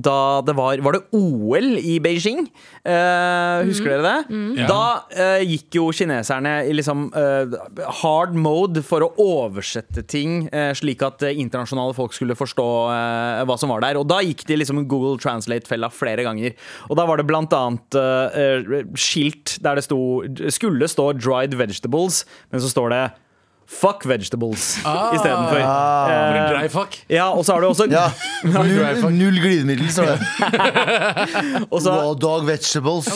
[0.00, 2.46] da det var Var det OL i Beijing?
[2.88, 4.38] Eh, Husker dere det?
[4.62, 4.66] Ja.
[4.70, 4.80] Da
[5.12, 7.10] eh, gikk jo kineserne i liksom
[8.00, 10.46] hard mode for å oversette ting
[10.80, 12.66] slik at internasjonale folk skulle forstå
[13.10, 13.98] eh, hva som var der.
[14.00, 16.54] Og da gikk de liksom Google Translate-fella flere ganger.
[16.88, 20.00] Og da var det blant annet uh, skilt der det sto,
[20.52, 23.04] skulle stå 'dried vegetables', men så står det
[23.70, 25.12] Fuck vegetables Ah.
[25.14, 25.60] istedenfor.
[25.60, 26.96] For en Eh, dry fuck.
[27.08, 28.08] ja, og så har du også ja.
[28.44, 30.18] Null, null glidemiddel, står det.
[31.72, 33.06] og så- Raw dog vegetables.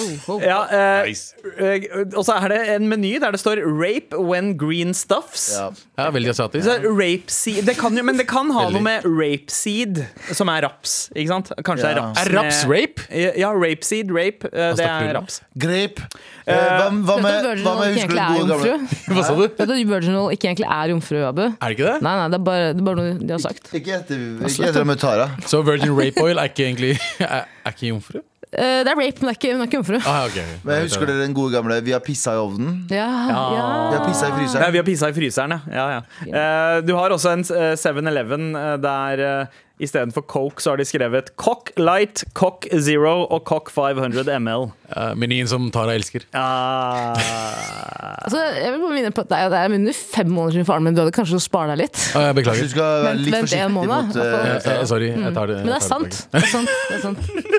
[0.45, 1.35] ja, eh, Nice.
[1.59, 5.51] eh, og så er det en meny der det står 'rape when green stuffs'.
[5.59, 5.71] Ja.
[5.99, 6.65] Ja, veldig asiatisk.
[6.67, 8.73] Så rapeseed det kan jo, Men det kan ha Veldig.
[8.73, 11.11] noe med rapeseed, som er raps.
[11.17, 11.53] Ikke sant?
[11.65, 12.27] Kanskje det er raps.
[12.27, 13.01] Er raps rape?
[13.39, 14.45] Ja, rapeseed, rape.
[14.53, 15.41] eh, Det er raps.
[15.59, 16.01] Grape.
[16.47, 19.15] Eh, hva, hva med, hva med, hva med hva du hva den gode gamle jomfru?
[19.15, 19.41] Hva sa du?
[19.49, 21.41] Vet du at Virginal ikke egentlig er jomfru, Abu?
[21.41, 21.97] Er det ikke det?
[22.05, 23.71] Nei, nei, det er bare, det er bare noe de har sagt.
[23.75, 25.29] Ikke etter, ikke etter med Tara.
[25.49, 26.93] Så virgin rape oil er ikke egentlig
[27.25, 28.21] Er, er ikke jomfru?
[28.55, 29.99] Eh, det er rape, men det er ikke, er ikke jomfru.
[30.07, 30.47] Ah, okay.
[30.67, 32.85] Men Husker dere den gode gamle 'Vi har pissa i ovnen'?
[32.91, 33.43] Ja, ja.
[33.91, 35.61] Vi har pissa i Ja, vi har pissa i fryseren, ja.
[35.73, 36.01] ja, ja.
[36.25, 39.47] Eh, du har også en eh, 7-Eleven eh, der uh,
[39.81, 44.71] istedenfor Coke så har de skrevet Cock Light, Cock Zero og Cock 500 ml.
[45.19, 46.29] Menyen som Tara elsker.
[46.33, 47.19] Ah.
[48.25, 50.67] Altså, jeg vil bare minne på at det er, det er under fem måneder siden
[50.69, 51.13] faren min døde.
[51.13, 51.99] Kanskje du sparer deg litt?
[52.17, 52.71] Ah, jeg beklager.
[53.05, 55.05] Vent- litt vent en måned, mot i hvert fall.
[55.05, 55.53] jeg tar.
[55.53, 56.17] Men det er sant.
[56.17, 56.33] tilbake.
[56.33, 56.73] Det er sant.
[56.89, 57.19] Det er sant.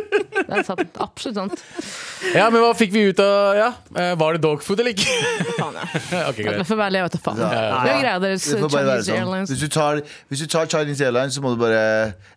[0.45, 0.97] Det er sant.
[1.01, 1.63] Absolutt sant.
[2.35, 5.05] Ja, men hva fikk vi ut av Ja, eh, Var det dogfood eller ikke?
[5.57, 5.85] Faen, ja.
[6.29, 6.61] ok, Det greit.
[6.69, 7.39] får være leve vet faen.
[7.41, 7.79] Ja, ja.
[7.85, 9.21] Det er greia deres Det får bare være Chinese sånn.
[9.25, 9.49] Airlines.
[9.53, 11.81] Hvis du, tar, hvis du tar Chinese Airlines, så må du bare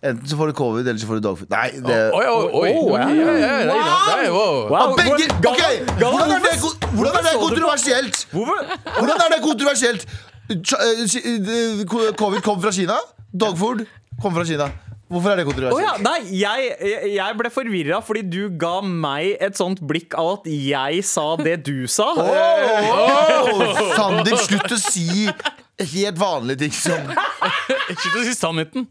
[0.02, 1.50] Enten så får du covid, eller så får du dogfood.
[1.52, 2.72] Nei, det Oi, oi, oi.
[2.72, 3.08] Ja.
[3.08, 3.76] Ja, ja, ja, det.
[4.08, 4.58] Nei, wow.
[4.72, 5.62] Wow, begge, ok,
[6.00, 6.56] Hvordan er det,
[6.96, 8.24] hvordan er det kontroversielt?
[8.32, 10.08] Hvordan er det kontroversielt?
[10.48, 11.84] Ch- eh, ki- eh,
[12.16, 12.96] Covid kom fra Kina.
[13.36, 13.84] Dogfood
[14.22, 14.70] kom fra Kina.
[15.08, 16.02] Hvorfor er det Å ja, kontroversielt?
[16.04, 21.04] nei, jeg, jeg- ble forvirra fordi du ga meg et sånt blikk av at jeg
[21.08, 22.10] sa det du sa.
[22.18, 25.28] Åh, Sander, slutt å si
[25.78, 27.12] helt vanlige ting som
[27.92, 28.86] Ikke til å si sannheten.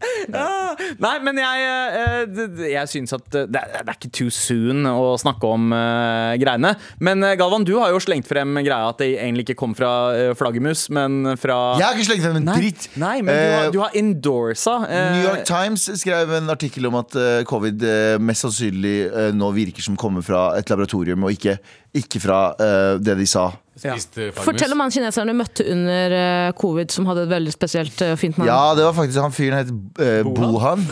[1.02, 5.16] Nei, men jeg, eh, jeg syns at det er, det er ikke too soon å
[5.20, 6.74] snakke om uh, greiene.
[7.04, 9.92] Men eh, Galvan, du har jo slengt frem greia at det egentlig ikke kom fra
[10.16, 12.90] uh, flaggermus, men fra Jeg har ikke slengt frem en dritt.
[13.02, 16.96] Nei, men du har, du har endorsa Uh, New York Times skrev en artikkel om
[17.00, 17.16] at
[17.50, 17.82] covid
[18.24, 21.58] mest sannsynlig nå virker som kommer fra et laboratorium, og ikke,
[21.98, 22.40] ikke fra
[23.02, 23.50] det de sa.
[23.78, 24.32] Spist eh.
[24.36, 28.18] Fortell om han kineseren du møtte under eh, covid, som hadde et veldig spesielt og
[28.20, 28.50] fint navn.
[28.50, 29.72] Ja, det var faktisk han fyren het
[30.04, 30.84] eh, Bohan.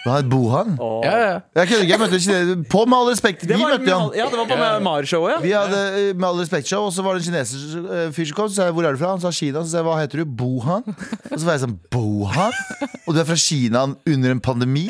[0.00, 0.78] Han het Bohan.
[1.04, 1.32] Ja, ja.
[1.54, 3.92] Jeg kødder ikke, jeg møtte en kineser På Med all respekt, vi det var, møtte
[3.92, 4.14] han.
[4.16, 4.78] Ja, det var på Ja.
[4.80, 5.40] Mar-showet, ja.
[5.44, 8.38] Vi hadde eh, Med all respekt-show, og så var det en kineser eh, fyr som
[8.38, 8.48] kom.
[8.48, 9.12] Så sa jeg hvor er du fra?
[9.12, 9.60] Han sa Kina.
[9.60, 10.32] Så sa jeg hva heter du?
[10.40, 10.88] Bohan.
[10.88, 12.56] Og så var jeg sånn Bohan?
[13.04, 14.86] Og du er fra Kina under en pandemi?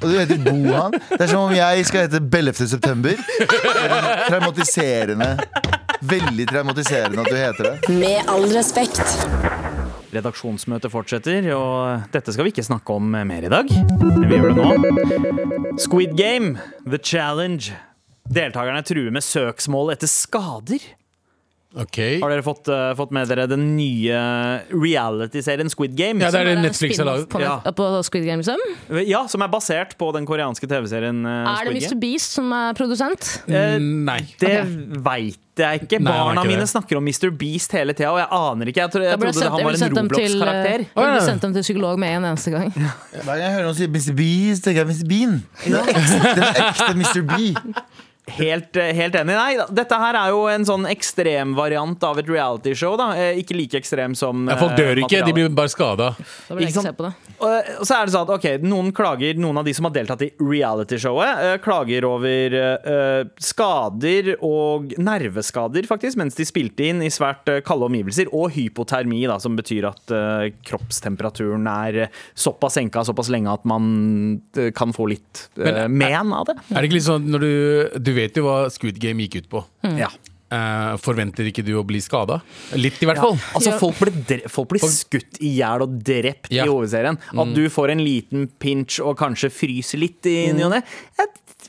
[0.00, 0.94] Og du heter Bohan?
[1.10, 3.18] Det er som om jeg skal hete Bellefte september.
[4.28, 5.30] Traumatiserende.
[6.04, 7.94] Veldig traumatiserende at du heter det.
[8.00, 9.00] Med all respekt.
[10.14, 13.70] Redaksjonsmøtet fortsetter, og dette skal vi ikke snakke om mer i dag.
[13.98, 15.78] Men vi gjør det nå.
[15.82, 16.54] Squid Game,
[16.86, 17.72] The Challenge.
[18.30, 20.84] Deltakerne truer med søksmål etter skader.
[21.74, 21.98] Ok.
[22.22, 24.18] Har dere fått, uh, fått med dere den nye
[24.70, 26.22] reality-serien Squid Game?
[26.22, 27.28] Ja, det er det Netflix har laget.
[27.32, 27.56] På, Ja.
[27.74, 28.60] på Squid Game, liksom.
[29.08, 31.98] Ja, som er basert på den koreanske TV-serien eh, Er det Mr.
[31.98, 33.40] Beast som er produsent?
[33.48, 34.20] Uh, Nei.
[34.38, 34.76] Det okay.
[35.02, 35.98] veit jeg ikke.
[36.02, 36.70] Nei, Barna ikke mine det.
[36.70, 37.30] snakker om Mr.
[37.38, 38.80] Beast hele tida, og jeg aner ikke.
[38.80, 40.86] Jeg, tro, jeg trodde sendt- han var en eh, Roblox-karakter.
[40.86, 42.70] Jeg ble sendt dem til psykolog med en eneste gang.
[42.74, 44.16] Hver gang jeg hører noen si Mr.
[44.18, 45.06] Beast, tenker jeg Mr.
[45.10, 45.36] Bean.
[45.64, 47.22] Den ekte, den ekte Mr.
[47.34, 47.54] B.
[48.26, 49.34] Helt, eh, helt enig.
[49.36, 52.96] Nei, dette her er jo en sånn ekstremvariant av et realityshow.
[53.12, 56.14] Eh, Ikke like ekstrem som Ja, folk eh, dør ikke, de blir bare skada.
[56.48, 57.12] Da vil jeg Ikke ikke se på det.
[57.44, 59.92] Og og så er det sånn at okay, Noen klager, noen av de som har
[59.92, 67.02] deltatt i realityshowet, eh, klager over eh, skader og nerveskader faktisk, mens de spilte inn
[67.04, 72.08] i svært eh, kalde omgivelser, og hypotermi, da, som betyr at eh, kroppstemperaturen er eh,
[72.34, 76.54] såpass senka såpass lenge at man eh, kan få litt eh, Men men av det.
[76.70, 79.50] Er det ikke litt sånn når du Du vet jo hva Squid Game gikk ut
[79.52, 79.64] på.
[79.98, 80.08] Ja.
[80.54, 82.36] Uh, forventer ikke du å bli skada?
[82.78, 83.38] Litt, i hvert fall.
[83.56, 83.78] Altså, Ja.
[83.80, 86.64] folk blir, folk blir skutt i hjel og drept Ja.
[86.64, 87.18] i hovedserien.
[87.34, 90.82] At du får en liten pinch og kanskje fryser litt i ny og ne.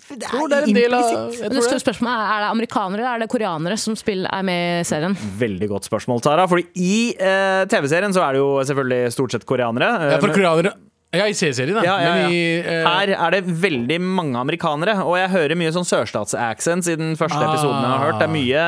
[0.05, 1.81] Det er, det er en del av det store det.
[1.81, 5.15] spørsmålet er, er det amerikanere eller er det koreanere som spiller, er med i serien?
[5.39, 6.45] Veldig godt spørsmål, Tara.
[6.51, 9.87] Fordi i eh, TV-serien så er det jo selvfølgelig stort sett koreanere.
[10.03, 10.75] eh, Ja, for koreanere
[11.17, 11.77] Ja, i C-serien.
[11.83, 12.15] Ja, ja, ja.
[12.15, 12.87] Men i uh...
[12.87, 17.39] Her er det veldig mange amerikanere, og jeg hører mye sånn sørstatsaccents i den første
[17.39, 17.51] Ah.
[17.51, 18.19] episoden jeg har hørt.
[18.21, 18.65] Det er mye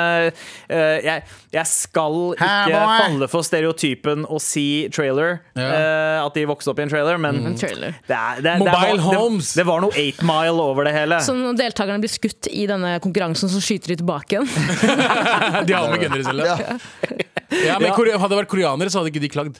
[0.72, 1.24] uh, jeg,
[1.56, 2.98] jeg skal ikke boy.
[3.02, 5.40] falle for stereotypen å si trailer.
[5.58, 5.68] Ja.
[5.68, 7.56] eh, at de vokste opp i en trailer, men mm.
[7.60, 7.96] trailer.
[8.08, 9.54] det, er, det, det, Mobile var, homes.
[9.54, 11.20] det, det var noe eight mile over det hele.
[11.24, 14.50] Så når deltakerne blir skutt i denne konkurransen, så skyter de tilbake igjen.
[15.68, 16.46] De har med gunnere selv.
[16.46, 16.78] Ja.
[17.48, 19.60] Ja, men hadde det vært koreanere, så hadde ikke de klagd.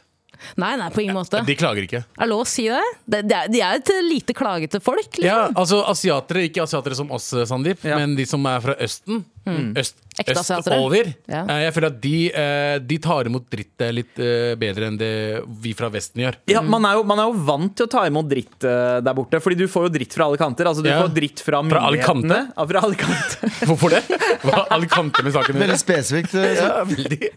[0.58, 1.42] Nei, nei, på ingen måte.
[1.48, 2.04] De klager ikke.
[2.18, 2.82] Er det lov å si det?
[3.08, 5.10] De, er, de er et lite klagete folk.
[5.18, 5.26] Liksom.
[5.28, 7.98] Ja, altså asiatere, ikke asiatere som oss, Sandeep, Ja.
[8.02, 9.24] men de som er fra Østen.
[9.78, 11.10] Øst, Ekte over østover.
[11.30, 11.44] Ja.
[11.46, 14.16] Eh, Jeg føler at de, eh, de tar imot dritt eh, litt
[14.60, 15.12] bedre enn det
[15.62, 16.36] vi fra Vesten gjør.
[16.50, 19.40] Ja, man er, jo, man er jo vant til å ta imot dritt der borte,
[19.40, 20.66] Fordi du får jo dritt fra alle kanter.
[20.66, 21.02] Altså, du Ja.
[21.04, 22.02] får dritt fra Fra myndighetene.
[22.04, 22.48] kanter?
[22.58, 23.62] Ja.
[23.70, 24.02] Hvorfor det?
[24.42, 26.34] Hva alle kanter med saken Veldig spesifikt.
[26.34, 27.30] Ja, veldig.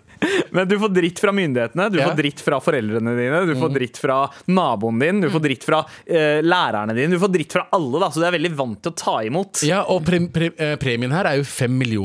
[0.53, 2.09] Men du får dritt fra myndighetene, du Ja.
[2.11, 4.19] får dritt fra foreldrene dine, du får dritt fra
[4.49, 8.01] naboen din, du får dritt fra eh, lærerne dine, du får dritt fra alle.
[8.01, 9.63] da Så du er veldig vant til å ta imot.
[9.69, 12.00] Ja, og pre pre premien her er jo fem millioner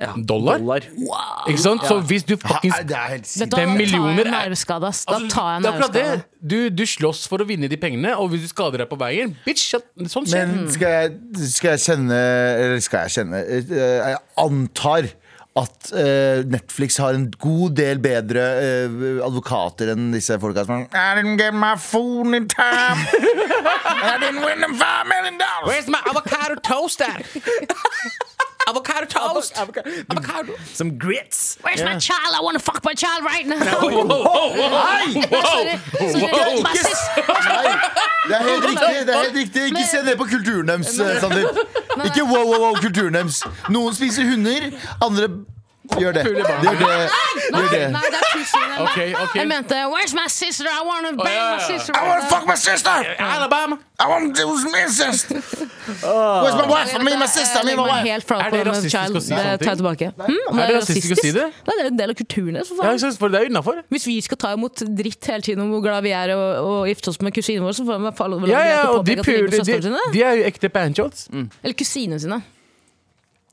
[0.00, 0.58] Ja, dollar.
[1.46, 1.82] Ikke sant?
[1.86, 4.88] Så hvis du fuckings er Fem da tar millioner jeg er- nerveskade.
[4.88, 5.04] ass.
[5.04, 6.24] Da Altså, tar jeg en er nerveskade.
[6.42, 9.36] Du, du slåss for å vinne de pengene, og hvis du skader deg på veien
[9.44, 9.74] Bitch,
[10.08, 10.46] sånn skjer.
[10.48, 11.12] Men skal jeg,
[11.52, 12.18] skal jeg kjenne
[12.64, 13.74] Eller skal jeg kjenne eh,
[14.10, 15.12] Jeg antar
[15.52, 20.86] at uh, Netflix har en god del bedre uh, advokater enn disse folka som er,
[20.96, 22.96] I didn't get my phone in time.
[23.04, 25.68] I didn't win them five million dollars.
[25.68, 27.20] Where's my avocado toast at?
[28.68, 29.52] avocado toast!
[29.58, 30.52] Avocado.
[30.74, 31.58] Some grits.
[31.62, 32.34] Where's my child?
[32.34, 33.80] I wanna fuck my child right now!
[33.80, 34.54] Whoa.
[36.62, 37.08] My sis-
[38.28, 39.06] Det er helt riktig.
[39.06, 41.48] det er helt riktig Ikke se ned på kulturen deres, eh, Sandeep.
[42.04, 43.42] Ikke wow, wow, wow, kulturen deres.
[43.68, 44.70] Noen spiser hunder,
[45.02, 45.28] andre
[45.98, 46.24] gjør det.
[46.24, 47.08] De gjør det.
[47.52, 47.86] Gjør det.
[47.92, 49.40] nei, det er tusen Okay, okay.
[49.40, 50.66] Jeg mente Where's my sister?
[50.70, 52.94] I wanna bang my sister I wanna fuck my sister!
[53.18, 53.78] Alabama.
[53.98, 55.36] I wanna to do my sister!
[56.42, 56.94] Where's my wife?
[57.02, 58.06] Me, my sister, me, my wife.
[58.06, 60.08] helt Er på det rasistisk å si sånne ting?
[60.62, 61.48] Er det rasistisk å si det?
[61.66, 62.72] Nei, det er en del av kulturen deres.
[62.78, 63.82] Ja, synes, for det er innafor.
[63.92, 66.88] Hvis vi skal ta imot dritt hele tiden om hvor glad vi er og, og
[66.90, 69.28] gifte oss med kusinene våre, så får vi ja, til å påpeke at de ligger
[69.28, 70.08] puler, på de, søstrene sine.
[70.14, 71.28] de er jo ekte panchots.
[71.62, 72.42] Eller kusinene sine.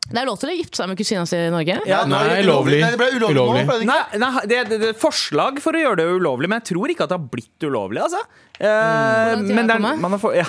[0.10, 1.76] Det er lov til å gifte seg med kusina si i Norge.
[1.90, 2.80] Ja, Nei, Nei, det ble.
[2.82, 3.36] Nei, det ble ulovlig.
[3.38, 3.88] nå, ble det?
[3.90, 6.94] Nei, nei det, det, det er forslag for å gjøre det ulovlig, men jeg tror
[6.96, 8.02] ikke at det har blitt ulovlig.
[8.08, 8.24] Altså.
[8.60, 10.48] Uh, men det jeg på er, man har for, ja.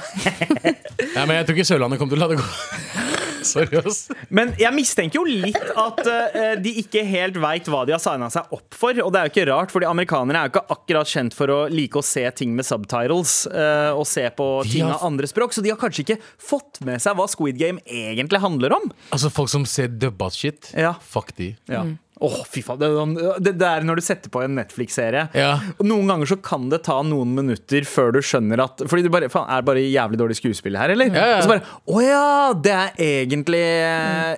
[1.14, 3.18] Ja, men jeg tror ikke Sørlandet kommer til å la det gå.
[3.53, 4.09] Sorry, ass.
[4.29, 8.29] Men jeg mistenker jo litt at uh, de ikke helt veit hva de har signa
[8.33, 8.96] seg opp for.
[9.05, 11.59] Og det er jo ikke rart, fordi amerikanere er jo ikke akkurat kjent for å
[11.72, 13.46] like å se ting med subtitles.
[13.50, 15.53] Uh, og se på De ting har- av andre språk.
[15.57, 18.90] Så de har kanskje ikke fått med seg hva Squid Game egentlig handler om.
[19.14, 20.94] Altså, folk som ser dubba shit, Ja.
[21.00, 21.55] fuck de.
[21.68, 21.85] Ja.
[22.21, 22.79] Åh, fy faen.
[22.81, 25.23] Det, er sånn- det, det er når du setter på en Netflix-serie.
[25.37, 25.55] Ja.
[25.79, 29.13] Og Noen ganger så kan det ta noen minutter før du skjønner at Fordi det
[29.15, 31.09] bare, faen, er det bare jævlig dårlig skuespill her, eller?
[31.17, 31.39] Ja, ja.
[31.39, 31.65] Og så bare
[31.97, 32.27] Å ja!
[32.61, 33.63] Det er egentlig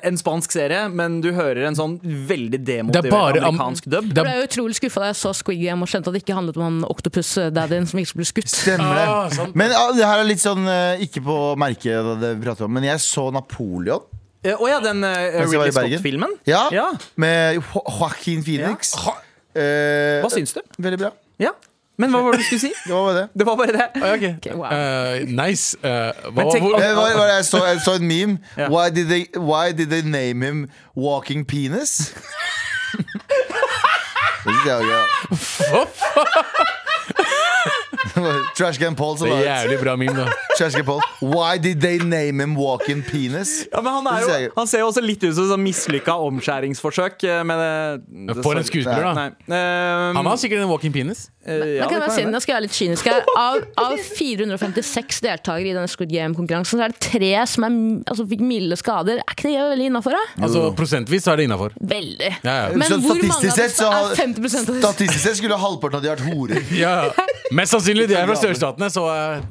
[0.07, 4.13] en spansk serie, men du hører en sånn veldig Det er demotivert amerikansk dub.
[4.13, 6.23] Det Jeg er ble utrolig skuffa da jeg så Squid Game og skjønte at det
[6.25, 8.51] ikke handlet om han Octopus-daddyen som ikke ble skutt.
[8.53, 9.07] Stemmer det.
[9.11, 9.53] Ah.
[9.59, 12.75] Men ah, det her er litt sånn eh, ikke på merket det vi prater om,
[12.79, 14.07] men jeg så Napoleon.
[14.45, 16.33] Eh, Å ja, den uh, var Ridley Scott-filmen?
[16.51, 16.89] Ja, Ja.
[17.15, 18.95] Med Jo- Joaquin Phoenix.
[19.55, 20.61] Eh, Hva syns du?
[20.83, 21.13] Veldig bra.
[21.39, 21.53] Ja.
[22.01, 22.71] Men hva var det du skulle si?
[22.89, 23.29] Det var bare det.
[23.39, 23.87] Det var bare det.
[23.95, 24.31] Okay.
[24.33, 24.47] ok.
[24.47, 24.67] Ok, wow.
[24.67, 25.77] uh, nice.
[25.85, 28.39] Uh, hva, tenk- hvor, Eh, var, hva, jeg, så, jeg så en meme.
[28.59, 28.73] Yeah.
[28.73, 30.65] Why, did they, why did they name him
[30.97, 31.99] Walking Penis?
[34.43, 34.67] Det faen?
[34.67, 36.67] jeg var gøy.
[38.59, 40.27] Trashcan Paul som det er la jævlig bra meme, da.
[40.59, 41.01] Trashcan Paul.
[41.21, 43.67] Why did they name him Walking Penis?
[43.73, 46.15] Ja, men han, er jeg jo, han ser jo også litt ut som et mislykka
[46.29, 47.25] omskjæringsforsøk.
[47.25, 49.15] eh, Med det, det For en skuespiller, da.
[49.17, 49.29] Nei.
[49.49, 51.29] Eh, Han har sikkert en walking penis.
[51.47, 52.35] eh, Men ja, kan det bare si, hende.
[52.37, 53.25] nå skal jeg være litt kynisk her.
[53.39, 57.77] Av, av 456 deltakere i denne Squid Game-konkurransen, så er det tre som er,
[58.13, 59.23] altså, fikk milde skader.
[59.23, 60.23] Er ikke det veldig innafor, da?
[60.47, 61.75] Altså Prosentvis så er det innafor.
[61.81, 62.31] Veldig.
[62.45, 62.77] Ja, ja.
[62.77, 64.79] Men Så hvor mange statistisk av sett disse har- er 50 av disse?
[64.83, 66.63] Statistisk sett skulle halvparten av de vært horer.
[66.77, 66.97] Ja,
[67.53, 68.02] Mest sannsynlig.
[68.09, 69.43] De er fra sørstatene, så er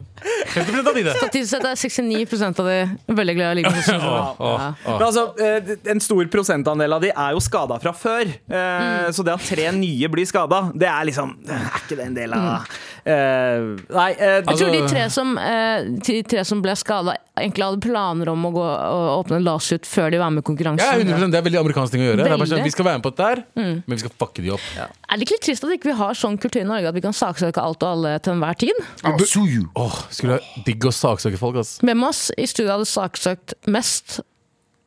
[0.52, 1.14] 50 av de det.
[1.18, 3.72] Statistisk sett er 69% av de veldig glad i å ligge.
[4.86, 8.30] Men altså, eh, En stor prosentandel av de er jo skada fra før.
[8.30, 12.18] Eh, Så det at tre nye blir skada, det er liksom Er ikke det en
[12.20, 12.68] del av
[13.06, 13.62] eh,
[13.92, 14.12] Nei.
[14.14, 17.82] uh, Jeg tror de Altså- tre som, uh, de tre som ble skada, egentlig hadde
[17.82, 21.06] planer om å gå og åpne en lasut før de var med i Ja, konkurransen.
[21.08, 22.24] 100% Det er veldig amerikansk ting å gjøre.
[22.24, 23.84] Det er bare sånn, vi skal være med på dette mm.
[23.88, 24.68] men vi skal fucke de opp.
[24.78, 27.02] Er det ikke litt trist at ikke vi har sånn kultur i Norge at vi
[27.02, 28.84] kan saksøke alt og alle til enhver tid?
[29.04, 29.70] Oh, sue you.
[29.76, 31.80] Åh, Skulle jeg digge å saksøke folk, ass.
[31.82, 34.22] Hvem av oss i studio hadde saksøkt mest?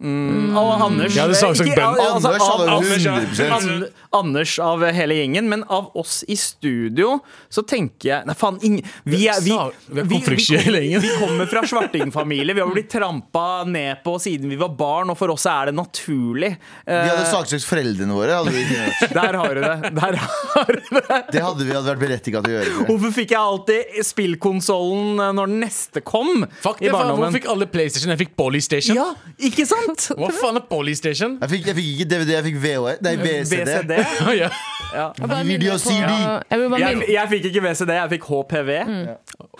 [0.04, 1.84] Og Anders ja, ikke- Ben.
[1.86, 3.90] altså, Anders av- 100%.
[4.14, 8.84] Anders av hele gjengen, men av oss i studio så tenker jeg Nei, faen, ingen
[9.04, 9.54] vi er, vi,
[9.88, 12.54] vi vi, vi kommer fra svartingfamilie.
[12.54, 15.74] Vi har blitt trampa ned på siden vi var barn, og for oss er det
[15.74, 16.52] naturlig.
[16.86, 18.34] Vi hadde Eh, saksøkt foreldrene våre.
[18.38, 19.94] Hadde vi, ikke der har du det.
[19.94, 21.32] Der har du det.
[21.32, 22.86] det hadde vi hadde vært berettiga til å gjøre.
[22.90, 26.44] Hvorfor fikk jeg alltid spillkonsollen når den neste kom?
[26.62, 27.32] Fuck i det, barndommen?
[27.34, 28.10] fikk alle PlayStation?
[28.14, 28.96] Jeg fikk Polystation.
[28.98, 29.83] Ja, ikke sant?
[30.18, 31.36] Hva faen er Polystation?
[31.42, 33.02] Jeg fikk, jeg fikk ikke DVD, jeg fikk VHS.
[33.06, 33.60] Nei, VCD.
[33.68, 33.94] VCD.
[34.42, 34.50] ja.
[34.94, 35.06] Ja.
[35.18, 36.10] Jeg bare Video på- CD.
[36.52, 38.68] Jeg vil bare Jeg, minne jeg fikk ikke VCD, jeg fikk HPV.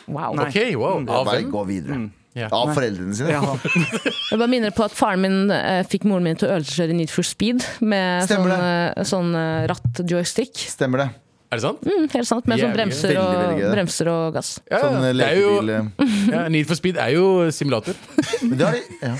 [0.07, 0.37] Wow.
[0.45, 1.01] Ok, wow.
[1.01, 1.49] Av Bare hvem?
[1.51, 1.97] gå videre.
[2.39, 2.49] Ja.
[2.55, 3.31] Av foreldrene sine.
[3.35, 6.97] Jeg bare minner på at faren min eh, fikk moren min til å øvelseskjøre i
[7.01, 10.55] Need for Speed med sånn, Stemmer eh, sånn eh, ratt-joystick.
[10.75, 11.09] Stemmer det.
[11.55, 11.83] Er det sant?
[11.87, 13.73] Mm, helt sant, med sånn Jævlig bremser og, Veldig, veldig gøy.
[13.77, 14.53] bremser og gass.
[14.71, 16.15] Ja, Sånn eh, det er jo, eh.
[16.35, 17.99] ja, Need for Speed er jo simulator.
[18.43, 19.15] Men det har de ja.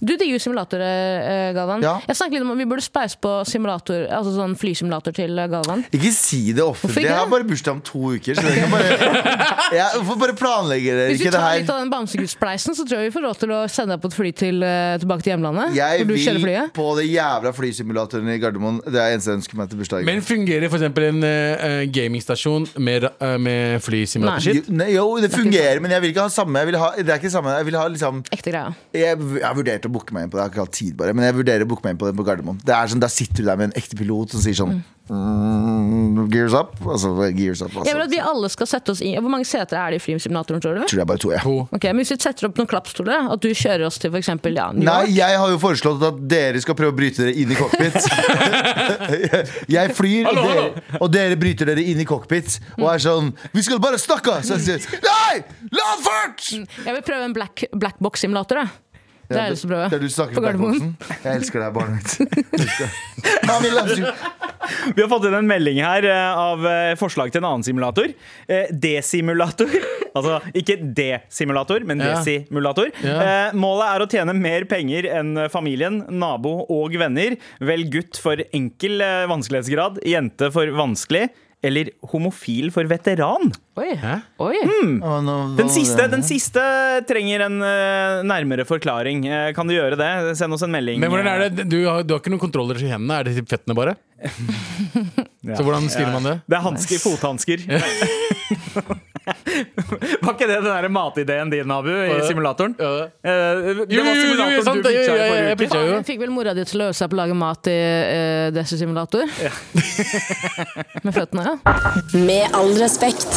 [0.00, 1.84] Du digger jo simulatorer, eh, Galvan.
[1.84, 1.96] Ja.
[2.06, 5.84] Jeg snakket litt om Vi burde speise på simulator Altså sånn flysimulator til eh, Galvan.
[5.94, 7.06] Ikke si det offentlig.
[7.06, 8.36] Jeg har bare bursdag om to uker.
[8.36, 9.36] Så dere kan bare,
[9.78, 13.10] jeg får bare planlegge dere Hvis vi tar litt av den bamsegudspleisen, så tror jeg
[13.10, 15.76] vi får råd til å sende deg på et fly til, eh, tilbake til hjemlandet.
[15.76, 16.72] Jeg du vil flyet.
[16.76, 18.80] på det jævla flysimulatoren i Gardermoen.
[18.84, 20.08] Det er det eneste jeg ønsker meg til bursdagen.
[20.08, 20.86] Men fungerer f.eks.
[20.86, 24.66] en uh, gamingstasjon med, uh, med flysimulatorship?
[24.66, 26.62] Jo, nei, jo, det fungerer, men jeg vil ikke ha samme.
[26.62, 27.54] Jeg vil ha, det er ikke samme.
[27.56, 28.74] Jeg vil ha liksom Ekte greia.
[28.94, 29.56] jeg, jeg har
[29.86, 30.42] vurdert å booke meg inn på det.
[30.42, 32.16] Jeg har ikke hatt tid bare Men jeg vurderer å booke meg inn på det
[32.18, 32.60] på Gardermoen.
[32.64, 36.26] Det er sånn, Da sitter du der med en ekte pilot som sier sånn mm,
[36.32, 36.74] Gears up.
[36.82, 37.86] Altså, gears up altså.
[37.86, 40.04] Jeg vil at vi alle skal sette oss inn Hvor mange seter er det i
[40.04, 40.84] flysimulatoren, tror du?
[40.90, 41.42] Tror jeg bare to, ja.
[41.44, 41.66] To.
[41.70, 44.32] Ok, men Hvis vi setter opp noen klappstoler, at du kjører oss til f.eks.
[44.56, 47.34] Ja, New York Nei, jeg har jo foreslått at dere skal prøve å bryte dere
[47.36, 47.98] inn i cockpit.
[49.76, 53.32] jeg flyr, Hallo, og dere, og dere bryter dere inn i cockpit og er sånn
[53.54, 54.40] Vi skal bare snakke!
[54.46, 55.44] Så jeg sier nei!
[55.74, 56.56] La først!
[56.56, 58.66] Jeg vil prøve en black, black box-simulator.
[59.28, 59.88] Det er så bra.
[59.90, 60.92] Det er du snakker På Gardermoen.
[61.24, 62.10] Jeg elsker deg, barnet mitt.
[64.96, 68.08] Vi har fått inn en melding her eh, av eh, forslag til en annen simulator.
[68.70, 69.70] Desimulator.
[69.70, 69.76] D-simulator.
[70.16, 72.14] Altså ikke D-simulator, men Ja.
[72.16, 72.88] D-simulator.
[73.04, 73.16] Ja.
[73.20, 77.36] Eh, målet er å tjene mer penger enn familien, nabo og venner.
[77.60, 81.26] Velg gutt for enkel eh, vanskelighetsgrad, jente for vanskelig.
[81.64, 83.50] Eller homofil for veteran?
[83.80, 83.88] Oi.
[84.00, 84.14] Hæ?
[84.44, 84.56] Oi.
[85.00, 86.62] Oh, no, Den siste, den siste
[87.08, 89.24] trenger en uh, nærmere forklaring.
[89.26, 90.10] Uh, kan du gjøre det?
[90.38, 91.00] Send oss en melding.
[91.02, 91.66] Men hvordan er det?
[91.72, 93.20] Du har, du har ikke noen kontroller i hendene?
[93.20, 93.96] Er det typ fettene bare?
[95.56, 96.36] Så hvordan stiller man det?
[96.48, 97.66] Det er hansker, fothansker.
[100.26, 102.74] Var ikke det den der matideen din, Abu, i simulatoren?
[102.78, 103.06] Ja.
[103.06, 105.84] Uh, det var simulatoren sant, du pitcha i jeg- jeg- forrige uke.
[105.92, 106.00] jo.
[106.10, 108.78] Fikk vel mora di til å øve seg på å lage mat i uh, Desi
[108.80, 109.24] simulator?
[111.06, 111.76] Med føttene, ja.
[112.26, 113.30] Med all respekt.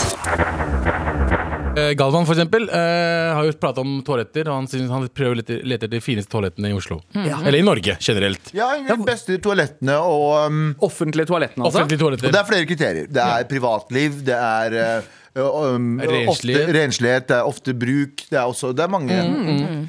[1.77, 5.37] Eh, Galvan for eksempel, uh, har jo pratet om toaletter, og han, synes, han prøver
[5.37, 6.97] å lete lete etter de fineste toalettene i Oslo.
[7.13, 8.49] Eller i Norge generelt.
[8.57, 11.83] Ja, de beste toalettene og um, Offentlige toalettene, altså?
[11.83, 12.31] Offentlige toaletter.
[12.31, 13.07] Og det er flere kriterier.
[13.13, 16.71] Det er privatliv, det er uh, Renslighet.
[16.73, 18.23] Renslighet, det er ofte bruk.
[18.29, 19.15] Det er også Det er mange.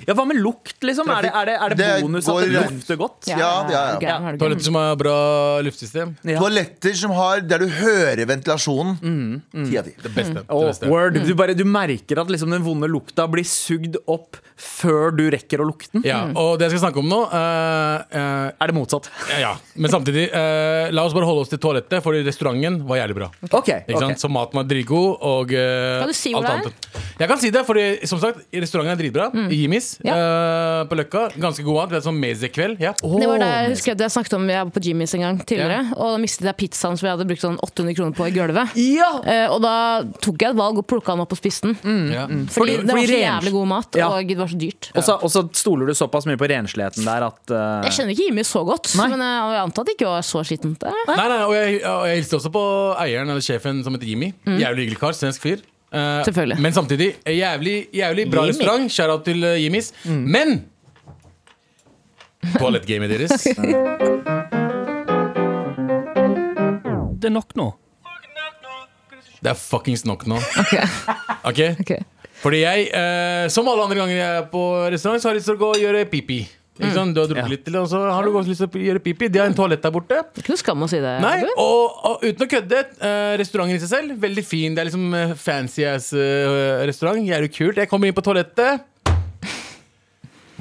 [0.07, 1.09] Ja, Hva med lukt, liksom?
[1.11, 3.31] Er det, er det, er det, Det bonus går at det lukter godt?
[3.31, 3.85] Ja, ja, ja.
[4.05, 4.16] ja.
[4.31, 5.16] er Toaletter som har bra
[5.64, 6.14] luftsystem.
[6.24, 6.38] Ja.
[6.40, 9.00] Toaletter som har Der du hører ventilasjonen.
[9.55, 9.96] Ti av ti.
[9.96, 10.44] Det beste.
[10.44, 10.90] Det beste.
[10.90, 15.24] word, du, bare, du merker at liksom den vonde lukta blir sugd opp før du
[15.33, 16.05] rekker å lukte den.
[16.07, 19.09] Ja, og det jeg skal snakke om nå uh, uh, Er det motsatt?
[19.40, 23.16] Ja, men samtidig uh, La oss bare holde oss til toalettet, for restauranten var jævlig
[23.20, 23.31] bra.
[23.48, 24.05] Ok, Ikke ok.
[24.05, 24.22] sant?
[24.22, 26.99] Så maten var dritgod, og uh, Kan du si hvor alt det er?
[27.21, 29.27] Jeg kan si det, fordi som sagt, restauranten er dritbra.
[29.53, 31.27] I Jimis uh, på Løkka.
[31.40, 31.90] Ganske god mat.
[31.93, 32.81] Det er sånn meze-kveld.
[32.81, 32.95] Ja.
[32.97, 35.83] Det var det jeg husker jeg snakket om Jeg var på Jimmys en gang tidligere,
[35.99, 38.79] og da mistet jeg pizzaen som jeg hadde brukt sånn 800 kroner på i gulvet.
[38.81, 39.11] Ja!
[39.21, 39.75] Uh, og da
[40.25, 42.09] tok jeg et valg og plukka den opp og spiste den.
[42.14, 42.25] Ja.
[42.31, 44.09] Fordi, Fordi- det var så jævlig god mat, Ja.
[44.14, 44.90] og det var så dyrt.
[44.95, 47.85] Og så, og så stoler du såpass mye på rensligheten der at uh...
[47.85, 49.09] Jeg kjenner ikke Jimmy så godt, Nei.
[49.12, 50.88] men jeg antar at det ikke var så skittent.
[50.88, 52.64] Nei, nei, og jeg, og jeg hilste også på
[53.05, 54.33] eieren eller sjefen som heter Jimmy.
[54.49, 55.19] Jævlig hyggelig kar.
[55.20, 55.61] Svensk fyr.
[55.90, 56.59] Eh, Selvfølgelig.
[56.62, 58.54] Men samtidig eh, jævlig, jævlig bra Jimmy.
[58.54, 58.92] restaurant.
[58.94, 59.92] Shout-out til uh, Jimmys.
[60.06, 60.64] Men
[62.56, 63.44] toalettgamet deres
[67.20, 67.66] Det er nok nå.
[69.40, 70.38] Det er fuckings nok nå.
[71.48, 71.61] Ok?
[71.80, 71.92] Ok.
[72.40, 74.61] Fordi jeg, eh, som alle andre ganger jeg er på
[74.92, 76.38] restaurant, så har jeg lyst til å gå og gjøre pipi.
[76.81, 77.14] Ikke sant?
[77.14, 79.29] Du har drukket litt til, og så har du også lyst til å gjøre pipi.
[79.33, 80.21] De har en toalett der borte.
[80.21, 81.16] Det er ikke noe skam å si det.
[81.23, 84.77] Nei, og, og uten å kødde, uh, restauranten i seg selv, veldig fin.
[84.77, 87.21] Det er liksom uh, fancy ass uh, restaurant.
[87.21, 87.83] jo kult.
[87.83, 88.87] Jeg kommer inn på toalettet.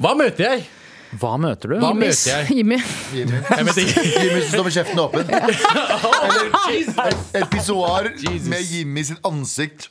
[0.00, 0.68] Hva møter jeg?
[1.20, 1.78] Hva møter du?
[1.82, 2.60] Hva Miss møter jeg?
[2.60, 2.76] Jimmy.
[3.16, 3.40] Jimmy.
[3.42, 4.04] Jeg vet ikke.
[4.06, 5.32] Jimmy som står med kjeften åpen.
[6.26, 8.10] Eller et pissoar
[8.46, 9.88] med Jimmy sitt ansikt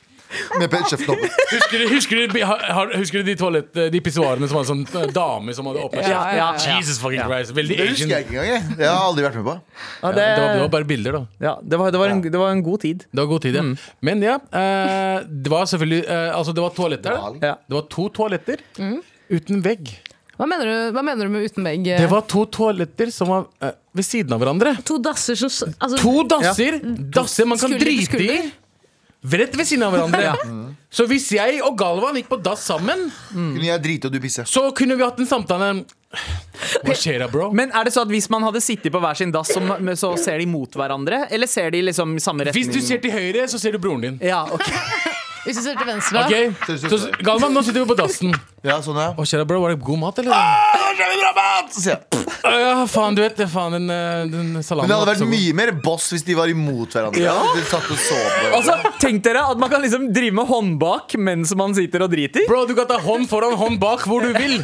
[0.60, 1.18] med kjeften.
[1.50, 5.02] Husker du, husker du, har, husker du de, toalett, de pissoarene som var en sånn
[5.02, 6.76] eh, dame som hadde åpna Ja, ja, ja.
[6.78, 7.54] Jesus fucking Christ.
[7.56, 8.12] Veldig Det husker Asian.
[8.14, 8.50] jeg ikke engang.
[8.52, 8.76] jeg.
[8.78, 9.54] Det har jeg aldri vært med på.
[9.56, 11.22] Ja, Ja, det, var, det var bare bilder, da.
[11.48, 13.06] ja, det, var, det, var en, det var en god tid.
[13.10, 13.64] Det var god tid, ja.
[14.10, 17.10] Men ja, eh, det var selvfølgelig eh, Altså, det var toaletter.
[17.18, 17.34] da.
[17.50, 17.56] Ja.
[17.66, 18.62] Det var to toaletter
[19.30, 19.92] uten vegg.
[20.40, 21.82] Hva mener, du, hva mener du med uten vegg?
[22.00, 24.70] Det var to toaletter som var eh, ved siden av hverandre.
[24.88, 26.78] to dasser som s- altså, To dasser!
[27.12, 28.06] Dasser man kan Skulder til drite i.
[28.08, 28.48] skulder.
[29.20, 30.30] Rett ved siden av hverandre.
[30.96, 34.42] Så hvis jeg og Galvan gikk på dass sammen, Kunne jeg drite og du pisse?
[34.48, 35.68] så kunne vi hatt en samtale.
[36.82, 37.50] Hva skjer da, bro?
[37.54, 39.60] Men er det så at hvis man hadde sittet på hver sin dass, så,
[40.00, 41.28] så ser de mot hverandre?
[41.30, 42.64] Eller ser de liksom i samme retning?
[42.66, 44.18] Hvis du ser til høyre, så ser du broren din.
[44.24, 44.66] Ja, ok
[45.44, 48.34] Hvis du ser til venstre Ok, Så Galvan, nå sitter vi på dassen.
[48.60, 49.10] Ja, sånn ja.
[49.16, 49.60] Og kjære bro?
[49.64, 50.80] Var det god mat, eller?
[51.70, 52.26] Så sier jeg.
[52.40, 53.46] Ja, faen, du vet det.
[53.52, 56.50] Faen, den, eh, den salaten Men det hadde vært mye mer boss hvis de var
[56.52, 57.22] imot hverandre.
[57.22, 57.36] Ja.
[57.56, 58.58] De satt og så på hverandre.
[58.58, 62.12] Altså, Tenk dere at man kan liksom drive med hånd bak mens man sitter og
[62.12, 62.44] driter.
[62.50, 64.58] Bro, du kan ta hånd foran, hånd bak, hvor du vil.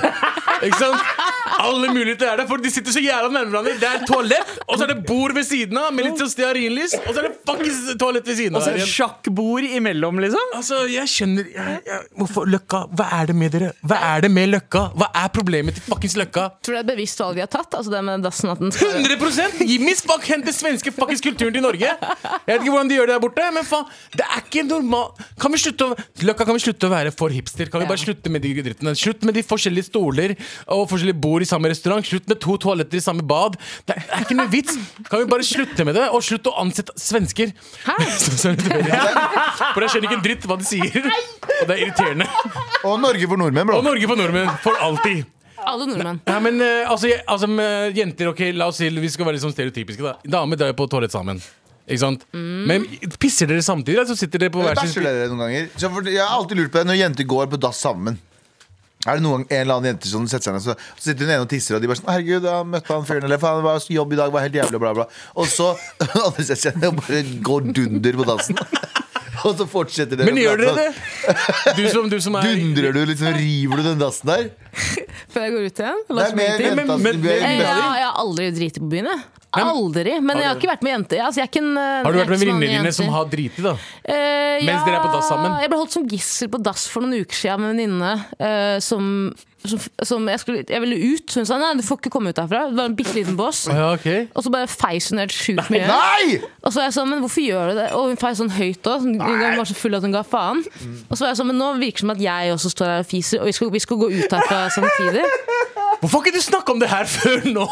[0.67, 1.17] Ikke sant?
[1.57, 3.77] Alle muligheter er der, for de sitter så jævla nærme hverandre.
[3.81, 6.97] Det er toalett, og så er det bord ved siden av med litt sånn stearinlys,
[7.01, 8.61] og så er det fuckings toalett ved siden av.
[8.61, 10.53] Og så er det sjakkbord imellom, liksom.
[10.59, 12.83] Altså, jeg skjønner jeg, jeg, Hvorfor Løkka?
[12.97, 13.73] Hva er det med dere?
[13.87, 14.83] Hva er det med Løkka?
[14.99, 16.47] Hva er problemet til fuckings Løkka?
[16.65, 17.75] Tror du det er et bevisst valg de har tatt?
[17.79, 21.63] Altså det med dassen at den skal 100 Jimmy Spack henter svenske fuckings kulturen til
[21.65, 21.93] Norge.
[21.93, 25.13] Jeg vet ikke hvordan de gjør det der borte, men faen, det er ikke normal
[25.43, 25.97] Kan vi slutte å
[26.27, 27.71] Løkka, kan vi slutte å være for hipster?
[27.73, 28.95] Kan vi bare slutte med de drittene?
[28.99, 30.35] Slutt med de forskjellige stoler
[30.73, 32.07] og forskjellige bord i samme restaurant.
[32.07, 33.57] Slutt med to toaletter i samme bad.
[33.87, 34.77] Det er ikke noe vits.
[35.11, 37.53] Kan vi bare slutte med det, og slutte å ansette svensker?
[38.19, 38.55] Så-
[39.75, 42.27] For jeg skjønner ikke en dritt hva de sier, og det er irriterende.
[42.87, 43.76] Og Norge for nordmenn, bro.
[43.77, 45.25] Og Norge for nordmenn, for alltid.
[45.67, 46.21] Alle nordmenn.
[46.29, 49.39] Ja, men eh, altså, jeg, altså med jenter, ok, la oss si Vi skal være
[49.39, 51.41] litt sånn stereotypiske da Damer drar jo på toalett sammen
[51.89, 52.23] Ikke sant?
[52.31, 52.85] Men
[53.19, 53.97] pisser dere samtidig?
[53.99, 55.69] Eller så sitter dere på hver Bæsjer sin dere noen ganger?
[55.75, 58.21] Så for, jeg har alltid lurt på det når jenter går på dass sammen.
[59.07, 61.29] Er det noen gang en eller annen jente som setter seg ned, så, så sitter
[61.29, 63.61] hun ene og tisser, og de bare sånn 'Herregud, jeg møtte han fyren', eller 'faen,
[63.61, 65.07] det var jobb i dag, var helt jævlig', bla, bla.
[65.39, 65.69] Og så
[66.27, 68.59] andre setter seg ned og bare går dunder på dassen.
[69.47, 71.37] Og så fortsetter dere Men gjør dere det?
[71.77, 74.49] Du som, du som er Dundrer du, liksom river du den dassen der?
[75.33, 76.05] Før jeg går ut igjen.
[76.17, 79.11] Oss mer bli men- men- men- Eh, jeg har aldri driti på byen.
[79.13, 79.25] jeg.
[79.57, 80.21] Aldri.
[80.21, 81.21] Men jeg har ikke vært med jenter.
[81.25, 83.63] Altså, jeg er ikke en, eh, Har du vært med venninnene dine som har driti,
[83.65, 83.73] da?
[83.73, 85.55] Uh, Mens dere er på dass sammen?
[85.63, 88.79] Jeg ble holdt som gissel på dass for noen uker siden med en venninne uh,
[88.85, 89.33] som,
[89.71, 91.35] som, som jeg, skulle, jeg ville ut.
[91.37, 92.65] Hun sa nei, du får ikke komme ut herfra.
[92.71, 93.65] Det var en bitte liten bås.
[93.73, 94.07] Ja, ok
[94.37, 95.87] Og så bare feis hun helt sjukt mye.
[95.89, 96.41] Nei!
[96.63, 97.89] Og så var jeg sånn, men hvorfor gjør du det?
[97.99, 99.07] Og hun feis sånn høyt òg.
[99.07, 99.19] Hun
[99.61, 100.65] var så full at hun ga faen.
[101.11, 103.05] Og så var jeg sånn, men nå virker det som at jeg også står her
[103.07, 105.25] og fiser, og vi skal, vi skal gå ut herfra samtidig.
[105.97, 107.65] Hvorfor har ikke du snakka om det her før nå?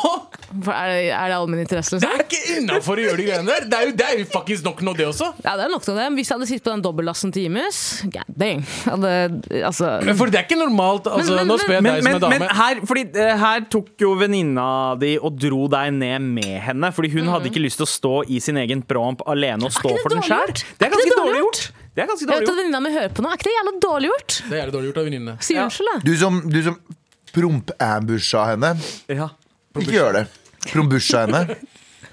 [0.64, 1.99] For er det, er det allmenn interesse?
[2.01, 2.14] Det Liksom?
[2.14, 3.66] er ikke innafor å gjøre de greiene der.
[3.68, 5.28] Det er jo, det er jo faktisk nok nå, det også.
[5.45, 6.07] Ja, det er nok til det.
[6.16, 7.80] Hvis jeg hadde sittet på den dobbeltlassen til Jimmys,
[8.14, 8.62] god dang.
[8.86, 9.12] Hadde,
[9.68, 11.11] altså, Men For det er ikke normalt.
[11.11, 12.39] Altså, Men- men- nå spør jeg Men, deg som men, er dame.
[12.41, 14.66] men her, fordi, eh, her tok jo venninna
[15.01, 16.91] di og dro deg ned med henne.
[16.97, 19.93] Fordi hun hadde ikke lyst til å stå i sin egen promp alene og stå
[20.01, 20.51] for den sjæl.
[20.55, 21.62] Det er Er ganske det dårlig gjort.
[21.95, 22.57] Det er ganske dårlig gjort.
[22.59, 23.30] venninna mi hører på nå.
[23.30, 24.41] Er ikke det jævla dårlig gjort?
[24.49, 25.37] Det er jævlig dårlig gjort av venninnene.
[25.45, 25.64] Si Ja.
[25.68, 26.01] unnskyld, da.
[26.09, 26.80] Du som, du som
[27.35, 28.74] promp-ambusha henne.
[29.09, 29.28] Ja.
[29.78, 30.26] Ikke gjør det.
[30.72, 31.57] Prombusha henne.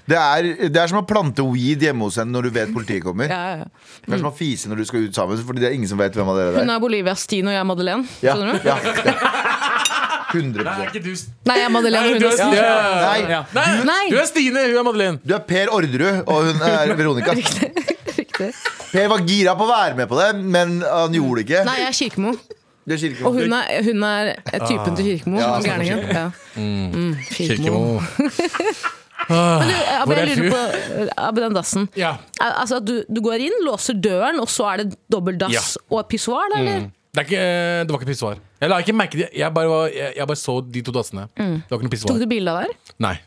[0.02, 3.04] Det er, det er som å plante weed hjemme hos henne når du vet politiet
[3.04, 3.30] kommer.
[3.30, 3.98] Ja, ja, ja.
[4.02, 5.96] Det er som å fise når du skal ut sammen, Fordi det er ingen som
[6.00, 6.80] vet hvem av dere det Hun er.
[6.82, 8.08] Bolivias Bolivia Stine, og jeg er Madeleine.
[8.20, 8.66] Ja, Skjønner du?
[8.66, 10.21] ja, ja.
[10.32, 11.10] 100 Nei, er ikke du
[11.50, 12.56] Nei, jeg er Madeleine, Nei, du er, Stine.
[12.56, 12.72] ja.
[13.02, 13.40] Nei, Ja.
[13.54, 14.04] Nei, Nei.
[14.10, 15.20] du er Stine, hun er Madeleine.
[15.26, 17.34] Du er Per Orderud, og hun er Veronica.
[17.36, 18.48] Riktig.
[18.92, 21.64] Per var gira på å være med på det, men han gjorde det ikke.
[21.68, 22.34] Nei, jeg er Kirkemo.
[22.82, 23.28] Er kirkemo.
[23.28, 24.32] Og hun er, hun er
[24.66, 25.38] typen til Kirkemo.
[25.38, 26.00] Ja, sånn gærningen.
[26.10, 26.24] Ja.
[26.58, 28.00] Mm, Kirkemo.
[28.02, 28.88] Kirkemo.
[29.30, 31.84] Men du, er jeg lurer på Abbe den dassen.
[31.94, 32.16] Ja.
[32.42, 35.62] Altså du, du går inn, låser døren, og så er det dobbel dass Ja.
[35.94, 36.50] og pissoar?
[36.58, 36.72] eller?
[36.72, 36.90] Eller?
[37.12, 37.40] Det, ikke,
[37.84, 38.38] det var ikke pissoar.
[38.62, 39.26] Jeg la ikke merke det.
[39.36, 41.26] jeg, bare var- jeg, jeg bare så de to dassene.
[41.36, 42.18] Det var ikke noe Tok pissoar.
[42.22, 42.94] du bilde av det?
[43.04, 43.18] Nei.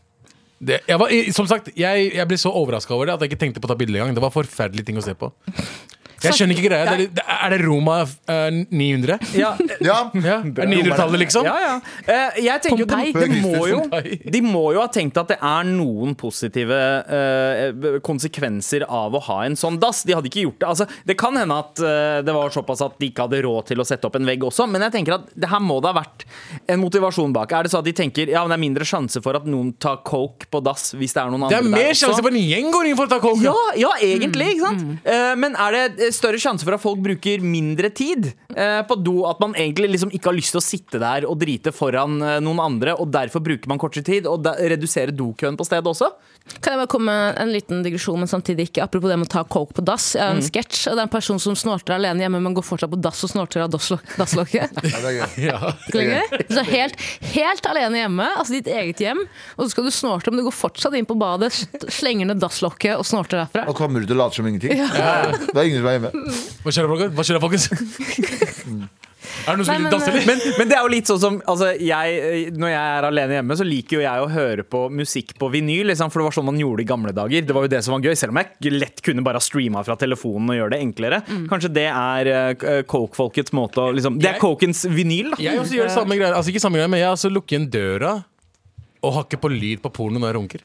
[0.58, 3.40] Det, jeg var, som sagt, jeg, jeg ble så overraska over det at jeg ikke
[3.44, 4.16] tenkte på å ta bilde engang.
[4.18, 5.30] Det var forferdelige ting å se på.
[6.26, 6.86] Jeg skjønner ikke greia.
[6.86, 9.20] Det er, det- er det Roma uh, 900?
[9.38, 9.54] Ja.
[9.86, 9.98] Ja.
[10.26, 11.46] Ja, er 900-tallet, liksom?
[11.48, 11.74] Ja, ja.
[12.08, 13.82] Uh, jeg tenker jo de, de, må jo,
[14.36, 19.40] de må jo ha tenkt at det er noen positive uh, konsekvenser av å ha
[19.46, 20.04] en sånn dass.
[20.08, 20.70] De hadde ikke gjort det.
[20.72, 23.82] Altså, det kan hende at eh, det var såpass at de ikke hadde råd til
[23.82, 25.96] å sette opp en vegg også, men jeg tenker at det her må det ha
[26.00, 26.26] vært
[26.72, 27.52] en motivasjon bak.
[27.56, 29.74] Er det så at de tenker ja, men det er mindre sjanse for at noen
[29.82, 31.72] tar coke på dass hvis det er noen andre der også?
[31.72, 33.44] Det er mer sjanse for en gjeng går inn for å ta coke.
[33.46, 34.52] Ja, ja, egentlig.
[34.56, 35.08] ikke sant?
[35.16, 39.18] Eh, men er det større sjanse for at folk bruker mindre tid eh, på do?
[39.30, 42.40] At man egentlig liksom ikke har lyst til å sitte der og drite foran eh,
[42.44, 46.12] noen andre, og derfor bruker man kortere tid, og da, redusere dokøen på stedet også?
[46.62, 49.32] Kan jeg bare komme med en liten digresjon, men samtidig ikke apropos det med å
[49.34, 50.12] ta coke på dass.
[50.14, 52.66] Jeg har en sketsj, og det er en person som snorter alene hjemme, men går
[52.68, 54.78] fortsatt på dass og snorter av dasslok- dasslokket.
[54.86, 55.34] Ja, er.
[55.46, 56.22] Ja.
[56.52, 57.02] Så helt,
[57.34, 59.24] helt alene hjemme, altså ditt eget hjem,
[59.58, 61.50] og så skal du snorte, men du går fortsatt inn på badet,
[61.90, 63.66] slenger ned dasslokket og snorter derfra.
[63.72, 64.78] Og kommer ut og later som ingenting.
[64.86, 66.14] Det er ingen som er hjemme.
[66.62, 67.18] Hva skjer da, folkens?
[67.18, 69.02] Hva skjer da, folkens?
[69.46, 70.26] Er det noen som Nei, vil men, danse, eller?
[70.30, 73.38] Men, men det er jo litt sånn som altså, jeg, eh, Når jeg er alene
[73.40, 75.90] hjemme, så liker jo jeg å høre på musikk på vinyl.
[75.92, 77.46] Liksom, for det var sånn man gjorde i gamle dager.
[77.46, 79.96] Det var jo det som var gøy Selv om jeg lett kunne bare streama fra
[80.00, 81.22] telefonen og gjøre det enklere.
[81.52, 85.42] Kanskje det er uh, coke-folkets måte å liksom, Det er Jeg- cokens vinyl, da.
[85.44, 86.34] Jeg også gjør det samme greier.
[86.38, 88.14] Altså ikke samme greier, men jeg også lukker igjen døra
[89.06, 90.60] og hakke på lyd på porno når jeg runker.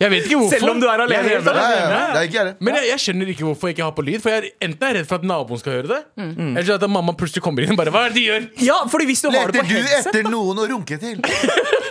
[0.00, 0.56] Jeg vet ikke hvorfor.
[0.56, 1.52] Selv om du er alene Jeg hjemme.
[1.52, 2.04] Ja, ja, ja.
[2.14, 2.54] Det er ikke jeg det.
[2.64, 4.18] Men jeg, jeg skjønner ikke hvorfor jeg ikke har på lyd.
[4.24, 6.78] For jeg er enten er jeg redd for at naboen skal høre det, eller så
[6.78, 8.46] at mamma plutselig kommer inn og bare Hva er det de gjør?
[8.64, 11.20] Ja, fordi hvis du har det Leter på du headset etter noen å runke til?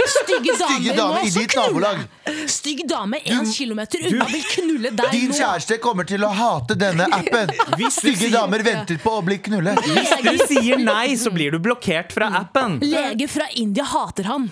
[0.10, 1.68] Stygge Stygge damer damer i også ditt knulle!
[1.68, 2.50] nabolag.
[2.50, 5.38] Stygg dame én kilometer unna vil knulle deg Din nå!
[5.38, 7.52] kjæreste kommer til å hate denne appen.
[8.00, 9.82] Stygge damer venter på å bli knullet.
[9.86, 12.80] Hvis du sier nei, så blir du blokkert fra appen.
[12.82, 14.50] Lege fra India hater han.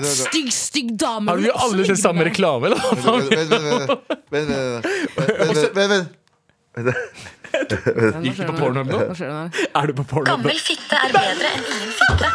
[0.00, 1.30] Stygg, stygg dame.
[1.30, 2.78] Har du alle sett samme reklame, eller?
[4.30, 4.50] Vent, vent,
[5.74, 6.08] vent, vent,
[6.86, 6.96] vent.
[8.22, 8.98] Gikk du på Pornhub nå?
[9.10, 10.26] Er du på porno?
[10.30, 12.28] Gammel fitte er bedre enn ingen fitte.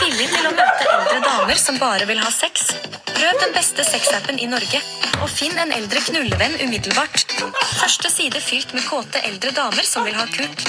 [0.00, 2.68] Villig til å møte eldre damer som bare vil ha sex?
[3.16, 4.80] Prøv den beste sexappen i Norge,
[5.22, 7.24] og finn en eldre knullevenn umiddelbart.
[7.80, 10.66] Første side fylt med kåte eldre damer som vil ha kuk.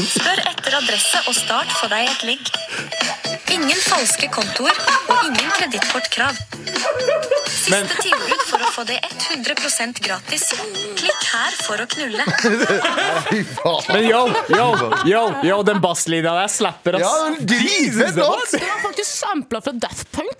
[0.00, 2.52] Spør etter adresse og start for deg et ligg.
[3.56, 4.76] Ingen falske kontoer
[5.12, 6.38] og ingen kredittkortkrav.
[7.46, 10.48] Siste tilbud for å få det 100% gratis.
[10.98, 12.24] Klikk her for å knulle.
[13.28, 13.88] Fy faen.
[13.92, 14.20] Men yo,
[14.52, 14.66] yo,
[15.08, 17.40] yo, yo den basslinja der slapper, Ja, ass.
[17.48, 18.45] dritfett låt!
[18.52, 20.38] Det var faktisk sampla fra Death Punk.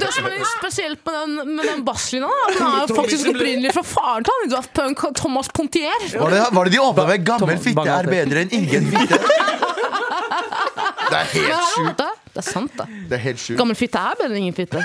[0.00, 3.72] Det som er litt spesielt med den, med den basslinja, den er jo faktisk opprinnelig
[3.76, 6.08] fra faren til han i Daft Punk, Thomas Pontier.
[6.18, 9.20] Var det, var det de åpna med 'gammel fitte er bedre enn ingen fitte'?
[11.04, 11.98] Det er helt sjukt.
[11.98, 12.84] det, er sant, da.
[13.08, 13.58] Det er helt sjukt.
[13.60, 14.78] Gammel fitte er bedre enn ingen fitte.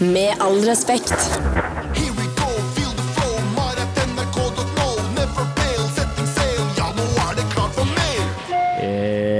[0.00, 1.18] Med all respekt.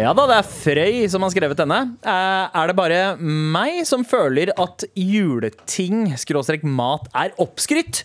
[0.01, 1.80] Ja da, det er Frøy som har skrevet denne.
[2.01, 8.05] Eh, Er det bare meg som føler at juleting, skråstrek mat, er oppskrytt?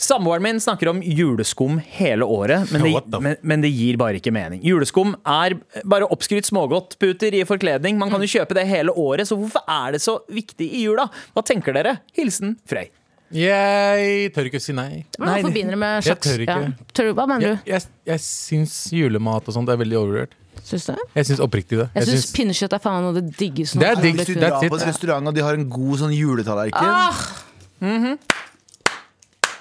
[0.00, 4.32] Samboeren min snakker om juleskum hele året, men det, men, men det gir bare ikke
[4.32, 4.62] mening.
[4.64, 7.98] Juleskum er bare oppskrytt smågodtputer i forkledning.
[8.00, 11.04] Man kan jo kjøpe det hele året, så hvorfor er det så viktig i jula?
[11.36, 11.98] Hva tenker dere?
[12.16, 12.88] Hilsen Frøy.
[13.36, 15.04] Jeg tør ikke si nei.
[15.20, 16.56] Hva forbinder det med jeg tør ikke.
[16.64, 16.88] Ja.
[16.96, 17.70] Tør du, Hva mener Jeg, du?
[17.76, 20.32] jeg, jeg syns julemat og sånt er veldig overvurdert.
[20.64, 20.94] Syns du?
[21.16, 21.88] Jeg syns oppriktig det.
[21.94, 24.16] Jeg Jeg syns pinnekjøtt er faen noe det diggeste Det er digg.
[24.20, 28.16] Hvis du drar på en restaurant og de har en god sånn juletallerken Ah,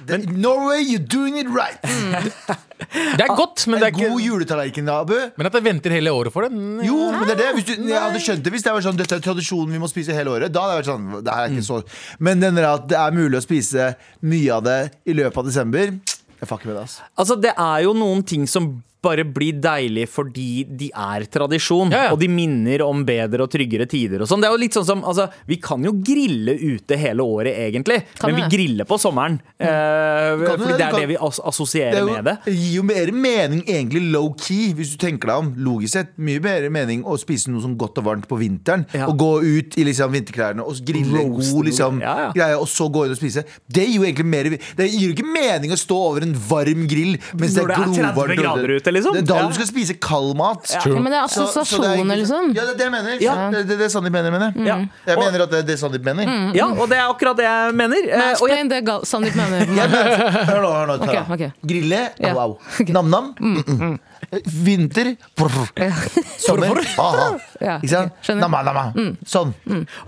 [0.06, 1.82] Det- Norway, you're doing it right!
[3.18, 5.14] det er godt, men det En er god ikke juletallerken, Abu.
[5.38, 6.52] Men at jeg venter hele året for det?
[6.56, 7.50] mm, Jo, men det er det.
[7.58, 9.89] Hvis du, jeg hadde skjønt det hvis det var sånn Dette er tradisjonen vi må
[9.91, 10.54] spise hele året.
[10.56, 11.82] Da hadde jeg vært sånn det her er ikke så
[12.20, 13.89] Men den der at det er mulig å spise
[14.24, 17.02] mye av det i løpet av desember Jeg fucker med det, altså.
[17.20, 18.72] Altså, det er jo noen ting som
[19.04, 22.14] bare blir deilig fordi de er tradisjon, Ja, ja.
[22.14, 24.43] og de minner om bedre og tryggere tider og sånn.
[24.43, 28.02] Det er jo litt sånn som, altså, Vi kan jo grille ute hele året, egentlig,
[28.20, 29.39] Kan men vi griller på sommeren.
[29.60, 29.66] Mm.
[29.66, 30.78] Uh, fordi det?
[30.78, 31.00] det er kan.
[31.00, 32.36] det vi as assosierer det jo, med det.
[32.45, 35.54] det gir jo mer mening egentlig low-key, hvis du tenker deg om.
[35.70, 36.12] Logisk sett.
[36.20, 38.86] Mye mer mening å spise noe som godt og varmt på vinteren.
[38.95, 39.08] Ja.
[39.10, 42.02] Og gå ut i liksom vinterklærne og grille Roaste god liksom.
[42.36, 43.45] Greie, og så gå inn og spise.
[43.70, 46.86] Det gir jo egentlig mer Det gir jo ikke mening å stå over en varm
[46.89, 49.14] grill mens Når det er 30 glovarmt grader liksom.
[49.14, 49.48] Det er da Ja.
[49.48, 50.66] du skal spise kald mat.
[50.74, 52.54] ja, men det er det er assosiasjoner, liksom.
[52.56, 53.18] Ja, det er det jeg mener.
[53.22, 53.36] Ja.
[53.52, 54.52] Det, det, det er Sandeep mener, mener.
[54.66, 54.76] Ja.
[55.08, 56.52] Jeg Og- mener at det er det Sandeep mener.
[56.56, 57.98] Ja, og det er akkurat det jeg mener.
[57.98, 59.66] Eh, og jeg, Mansplain, det Sandeep mener.
[60.50, 60.94] Hør nå, hør nå.
[61.04, 61.52] Okay, Ok, ok.
[61.68, 62.58] Grille, wow.
[62.90, 63.34] Nam-nam.
[63.40, 64.00] mm, mm.
[64.46, 65.16] Vinter.
[65.38, 65.68] brr.
[66.38, 66.80] Sommer.
[67.00, 67.28] aha.
[67.62, 68.14] Ja, Ikke sant?
[68.24, 68.42] skjønner.
[68.46, 69.16] Nama, nama.
[69.26, 69.54] Sånn.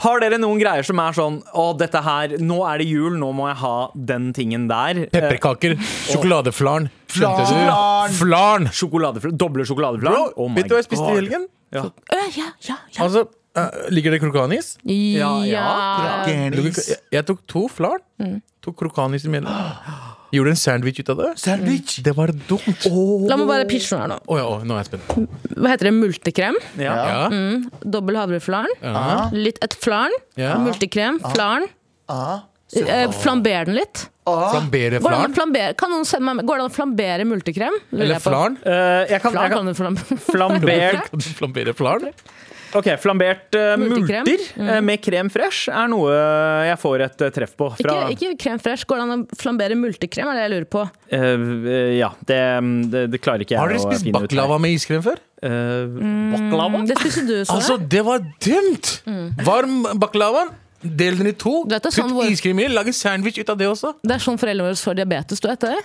[0.05, 3.31] har dere noen greier som er sånn Å, dette her, nå er det jul, nå
[3.35, 5.03] må jeg ha den tingen der.
[5.05, 5.75] Eh, Pepperkaker.
[6.11, 6.89] Sjokoladeflarn.
[7.11, 8.11] Skjønte Flarn.
[8.11, 8.15] du?
[8.21, 8.69] Flarn!
[8.71, 10.15] Sjokoladefl doble sjokoladeflarn.
[10.15, 11.17] Bro, Oh vet du hva jeg spiste God.
[11.17, 11.47] i helgen?
[11.75, 11.83] Ja.
[11.87, 13.03] Øh, ja, ja, ja.
[13.03, 14.77] Altså, eh, Ligger det krokanis?
[14.87, 16.23] Ja, ja.
[16.27, 18.39] Jeg, jeg tok to flarn.
[18.63, 19.31] Tok krokanis i
[20.31, 21.29] Gjorde en sandwich ut av det.
[21.41, 21.97] Sandwich.
[22.05, 22.85] Det var dumt.
[23.27, 24.19] La meg bare pitche noe her nå.
[24.27, 25.57] Oh, ja, oh, nå er jeg spent.
[25.57, 25.95] Hva heter det?
[25.97, 26.59] Multekrem?
[26.79, 26.93] Ja.
[27.09, 27.41] Ja.
[27.97, 28.71] Dobbel havreflarn?
[28.79, 29.27] Ja.
[29.35, 30.15] Litt et flarn?
[30.39, 30.55] Ja.
[30.63, 31.19] Multekrem?
[31.33, 31.67] Flarn?
[32.11, 32.39] Ah.
[32.79, 34.05] Eh, Flamber den litt?
[34.23, 35.33] Flambere Går det flarn.
[35.35, 37.77] flambere, kan noen sende meg, går det an å flambere multekrem?
[37.91, 38.55] Eller flarn.
[38.63, 39.97] Uh, jeg kan, Flarn jeg kan kan du flam
[40.31, 42.05] flambert du flambere flarn?
[42.77, 46.13] Ok, Flambert uh, multer eh, med krem fresh er noe
[46.69, 47.67] jeg får et eh, treff på.
[47.81, 48.87] Fra, Ikke, ikke krem fresh.
[48.87, 50.31] Går det an å flambere multekrem?
[50.31, 50.85] Er det jeg lurer på.
[51.11, 52.39] Uh, eh, ja, det,
[52.93, 54.23] det, det klarer ikke jeg Har dere å spist finne ut.
[54.23, 54.31] her.
[54.31, 55.21] baklava med iskrem før?
[55.41, 55.99] Uh,
[56.37, 56.83] baklava?
[56.87, 58.95] Det spiser du, så Altså, det var dumt!
[59.47, 60.55] Varm baklavaen.
[60.81, 61.59] Del den i to.
[61.69, 62.65] Det er sånn hvor- iskrem i.
[62.71, 63.93] Lag sandwich ut av det også.
[64.01, 65.39] Det er sånn foreldrene våre får diabetes.
[65.43, 65.77] Du vet det?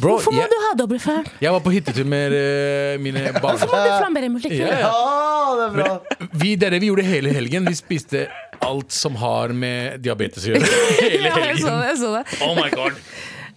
[0.00, 1.26] Bro, Hvorfor må jeg, du ha dobbel flarn?
[1.42, 3.58] jeg var på hyttetur med uh, mine barn.
[3.58, 4.62] Hvorfor må du flambere multekrem?
[4.64, 4.88] Ja, ja.
[4.88, 6.28] Ah, det er bra.
[6.40, 7.68] Vi, det er det vi gjorde hele helgen.
[7.68, 8.24] Vi spiste
[8.64, 10.64] alt som har med diabetes å gjøre.
[11.02, 12.24] Hele Ja, jeg så det, jeg så det.
[12.46, 12.96] Oh my god.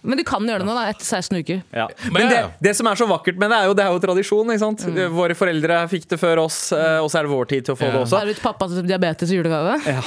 [0.06, 1.62] Men du kan gjøre det nå, da, etter 16 uker.
[1.74, 1.86] Ja.
[2.04, 4.02] Men Men det, det som er så vakkert med det, er jo, det er jo
[4.04, 4.52] tradisjon.
[4.52, 4.84] Ikke sant?
[5.16, 7.80] Våre foreldre fikk det før oss, eh, og så er det vår tid til å
[7.80, 7.94] få Ja.
[7.96, 8.12] det også.
[8.12, 9.78] Så er det pappa til diabetes i julegave.
[9.88, 10.04] Ja.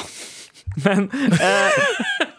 [0.86, 1.08] Men
[1.42, 1.80] eh,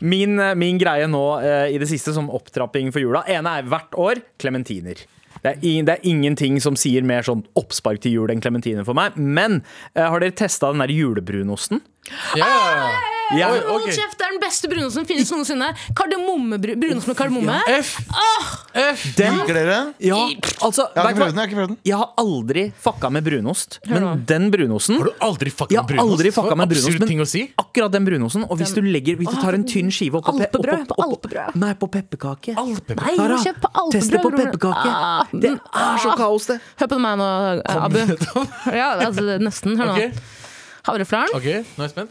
[0.01, 3.97] min, min greie nå eh, i det siste som opptrapping for jula ene er hvert
[4.01, 5.03] år klementiner.
[5.41, 8.97] Det er, det er ingenting som sier mer sånn oppspark til jul enn klementiner for
[8.99, 9.17] meg.
[9.17, 9.63] Men
[9.95, 11.81] eh, har dere testa den der julebrunosten?
[12.37, 12.47] Ja.
[12.47, 13.91] Jeg, Oi, Hold ok.
[13.95, 15.69] kjeft, det er den beste brunosten som finnes noensinne.
[15.95, 17.59] Kardemommebru- Brunost med kardemomme.
[17.77, 17.93] F.
[18.75, 19.05] F.
[19.17, 19.77] den, Liker dere?
[20.03, 20.19] ja,
[20.67, 21.31] altså, Jeg har prøvd.
[21.31, 21.79] Jeg har ikke prøvd den.
[21.87, 25.83] Jeg har aldri fucka med brunost, men den brunosten Har du aldri fucka Jeg med
[25.83, 26.13] har brunost?
[26.19, 27.45] aldri fucka med brunost, men- ting å si.
[27.59, 28.45] Akkurat den brunosten.
[28.51, 31.27] Og hvis du legger Hvis du tar en tynn skive oppå pe- Alpebrød, Opp, opp,
[31.31, 31.55] opp.
[31.57, 32.55] Nei, på pepperkake.
[32.57, 32.75] Nei,
[33.47, 33.93] kjøp på alpebrød.
[33.93, 34.91] Test det på pepperkake.
[34.91, 36.17] Ah, Det er så ah.
[36.17, 36.61] kaos, det.
[36.81, 37.99] Hør på meg nå, Abu.
[38.75, 39.77] Ja, altså, nesten.
[39.79, 39.93] Hør nå.
[39.95, 40.13] Okay.
[40.87, 41.35] Havreflaren.
[41.37, 42.11] Okay, nå er jeg spent.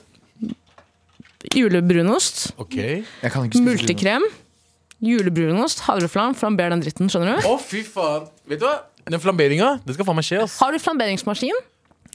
[1.56, 3.04] Julebrunost, Okay.
[3.24, 4.26] Jeg kan ikke spise multekrem,
[5.00, 7.48] julebrunost, havreflam, Flamber den dritten, skjønner du?
[7.48, 8.28] Å, fy faen.
[8.50, 8.76] Vet du hva?
[9.10, 10.58] Den flamberinga, det skal faen meg skje, ass.
[10.62, 11.56] Har du flamberingsmaskin?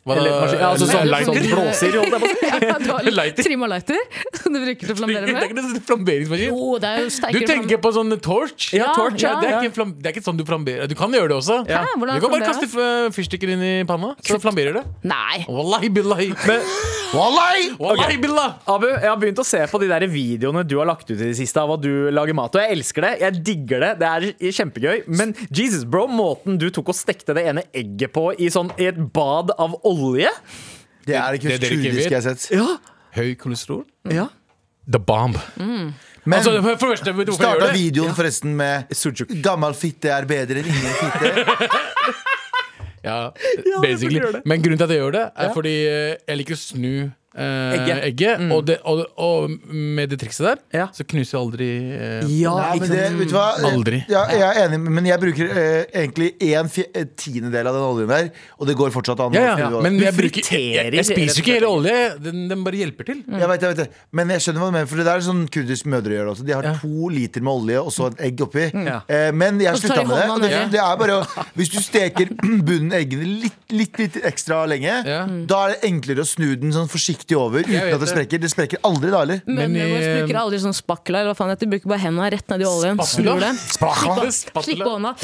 [0.05, 0.19] Hva?
[0.21, 1.33] Eller, ja, altså, sånn, Lighter?
[1.33, 3.45] sånn blåser, holdt jeg på å si.
[3.47, 4.03] Trimma lighter
[4.37, 6.51] som du bruker til å flambere Det er ikke noe flamberingsmaskin.
[6.51, 8.67] Jo, det er jo Du tenker på sånn torch?
[8.77, 9.39] Ja, torch, ja.
[9.41, 10.91] Det er, ikke, flam det er ikke sånn du flamberer.
[10.91, 11.57] Du kan gjøre det også.
[11.73, 11.87] Ja.
[11.89, 12.69] Hæ, Du kan bare kaste
[13.17, 14.85] fyrstikker inn i panna, så flamberer det.
[15.09, 15.47] Nei.
[15.49, 16.29] Wallahi billahi.
[17.15, 17.65] Wallahi!
[17.79, 18.59] Wallahi billah.
[18.69, 21.31] Abu, jeg har begynt å se på de der videoene du har lagt ut i
[21.31, 22.53] det siste av hva du lager mat.
[22.53, 23.13] Og jeg elsker det.
[23.23, 23.93] Jeg digger det.
[24.03, 25.05] Det er kjempegøy.
[25.15, 28.91] Men Jesus, bro, måten du tok og stekte det ene egget på i, sånn, i
[28.91, 29.94] et bad av olje
[31.05, 32.49] Det er ikke Det dere ikke jeg har sett.
[32.55, 32.67] Ja.
[33.17, 33.85] Høy kolesterol.
[34.11, 34.29] ja.
[34.85, 35.37] The bomb.
[35.57, 38.15] Men Altså, for første, starta videoen ja.
[38.17, 39.29] forresten med Sujuk.
[39.45, 41.33] 'Gammel fitte er bedre enn ingen fitte'.
[43.05, 43.31] Ja,
[43.69, 44.21] Ja, basically.
[44.21, 44.43] det?
[44.49, 46.93] Men grunnen til at jeg gjør det, er fordi eh, jeg liker å snu
[47.37, 48.03] eh, Egget.
[48.09, 48.41] egget.
[48.41, 48.53] Mm.
[48.53, 50.87] Og, det, og, og med det trikset der, Ja.
[50.95, 53.19] så knuser jeg aldri eh, Ja, Nei, ikke men det, sant?
[53.19, 53.47] vet du hva?
[53.71, 54.01] Aldri.
[54.09, 57.83] Ja, jeg er enig, men jeg bruker eh, egentlig en fje- eh, tiendedel av den
[57.89, 59.33] oljen der, og det går fortsatt an.
[59.35, 59.71] Ja, ja.
[59.85, 61.97] Men jeg, bruker, jeg, friterer, jeg spiser ikke hele olje.
[62.25, 63.23] Den, den bare hjelper til.
[63.27, 63.89] Jeg vet, jeg vet det.
[64.15, 66.35] Men jeg skjønner hva du mener, for det der er sånn kurdisk mødre gjør det
[66.37, 66.47] også.
[66.49, 66.75] De har Ja.
[66.81, 68.69] to liter med olje og så et egg oppi.
[68.73, 69.01] Ja.
[69.09, 70.29] Eh, men jeg har Og så tar slutta de med det.
[70.31, 72.31] hånda Og det, det er bare å, hvis du steker
[72.69, 75.25] bunnen av eggene litt, litt, litt ekstra lenge, Ja.
[75.27, 76.89] da er det enklere å snu den sånn
[77.25, 78.39] forsiktig over uten at det sprekker.
[78.41, 79.41] Det sprekker aldri da, eller?
[79.47, 81.21] Men våre bruker aldri sånn spakler.
[81.23, 81.67] Eller hva faen heter.
[81.67, 82.99] De bruker bare hendene rett ned i oljen.
[83.01, 83.53] Spatula?
[83.55, 84.31] Spatula.
[84.63, 85.15] Slipp på hånda.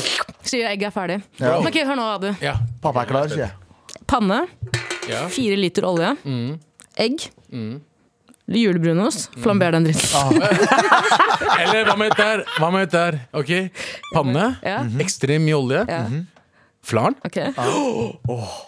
[0.43, 1.19] Sier egget er ferdig.
[1.41, 1.59] Ja.
[1.61, 2.31] Ok, Hør nå, Abu.
[2.43, 2.57] Ja.
[2.83, 4.05] Pappa er klar, sier jeg.
[4.11, 4.41] Panne.
[5.09, 5.27] ja.
[5.31, 6.15] Fire liter olje.
[6.25, 6.59] Mm.
[7.01, 7.29] Egg.
[8.51, 9.31] Julebrunost.
[9.39, 10.09] Flamber den dritten.
[10.17, 11.61] Ah.
[11.63, 12.43] Eller hva med dette her?
[12.59, 13.21] Hva med dette her?
[13.37, 13.53] Ok,
[14.15, 14.49] Panne.
[14.67, 14.81] Ja.
[15.03, 15.85] Ekstremt mye olje.
[15.89, 16.03] Ja.
[16.83, 17.19] Flaren.
[17.27, 17.53] Okay.
[17.61, 17.71] Ah.
[18.31, 18.59] Eh,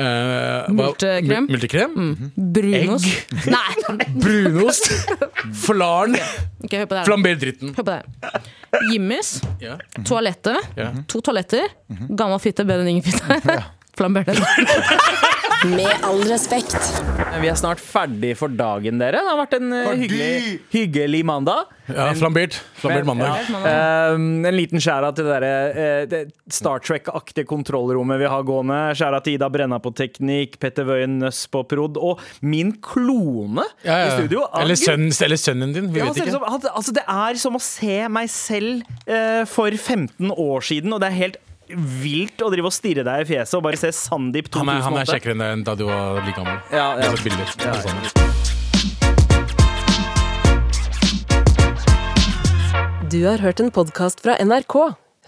[0.00, 1.46] hva- Multekrem.
[1.50, 1.94] multekrem.
[1.96, 2.30] Mm.
[2.56, 3.06] Brunost.
[3.06, 3.48] Egg.
[3.54, 3.96] Nei!
[4.24, 4.90] Brunost.
[5.66, 6.16] Flarn.
[6.64, 6.86] Okay.
[7.06, 7.74] Flamber dritten.
[7.76, 8.02] Hør på det.
[8.92, 9.34] Jimmis.
[9.60, 9.76] Ja.
[10.06, 10.58] Toalettet.
[10.78, 11.00] Yeah.
[11.10, 11.68] To toaletter.
[12.10, 13.60] Gammel fitte, bedre enn ingen fitte.
[13.98, 14.38] Flamber den.
[15.66, 16.72] Med all respekt.
[17.42, 19.18] Vi er snart ferdig for dagen, dere.
[19.20, 21.66] Det har vært en eh, hyggelig, hyggelig mandag.
[21.90, 22.56] Ja, flambert.
[22.80, 23.42] Flambert mandag.
[23.50, 24.14] ja.
[24.14, 26.20] Um, en liten skjæra til det, der, uh, det
[26.56, 28.78] Star Trek-aktige kontrollrommet vi har gående.
[28.96, 32.00] Skjæra til Ida Brenna på teknikk, Petter Wøien Nøss på prod.
[32.00, 34.08] Og min klone Ja, ja.
[34.08, 34.46] i studio.
[34.62, 35.92] Eller, sønnen, eller sønnen din.
[35.92, 36.38] Vi Ja, vet altså, ikke.
[36.38, 40.96] som, han- altså, det er som å se meg selv eh, for 15 år siden,
[40.96, 41.40] og det er helt
[41.76, 44.60] vilt å drive og stirre deg i fjeset og bare se Sandeep 2008.
[44.64, 46.58] Han er, han er kjekkere enn da du var like gammel.
[46.72, 47.04] Ja, ja.
[47.04, 47.46] Det sett bilder.
[47.64, 48.00] Ja, og sånn.
[53.10, 54.74] Du har hørt en podkast fra NRK.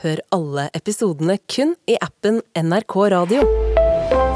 [0.03, 3.43] Hør alle episodene kun i appen NRK Radio.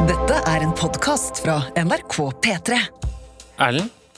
[0.06, 2.80] Dette er en podkast fra NRK P3.
[3.62, 3.90] Erlend,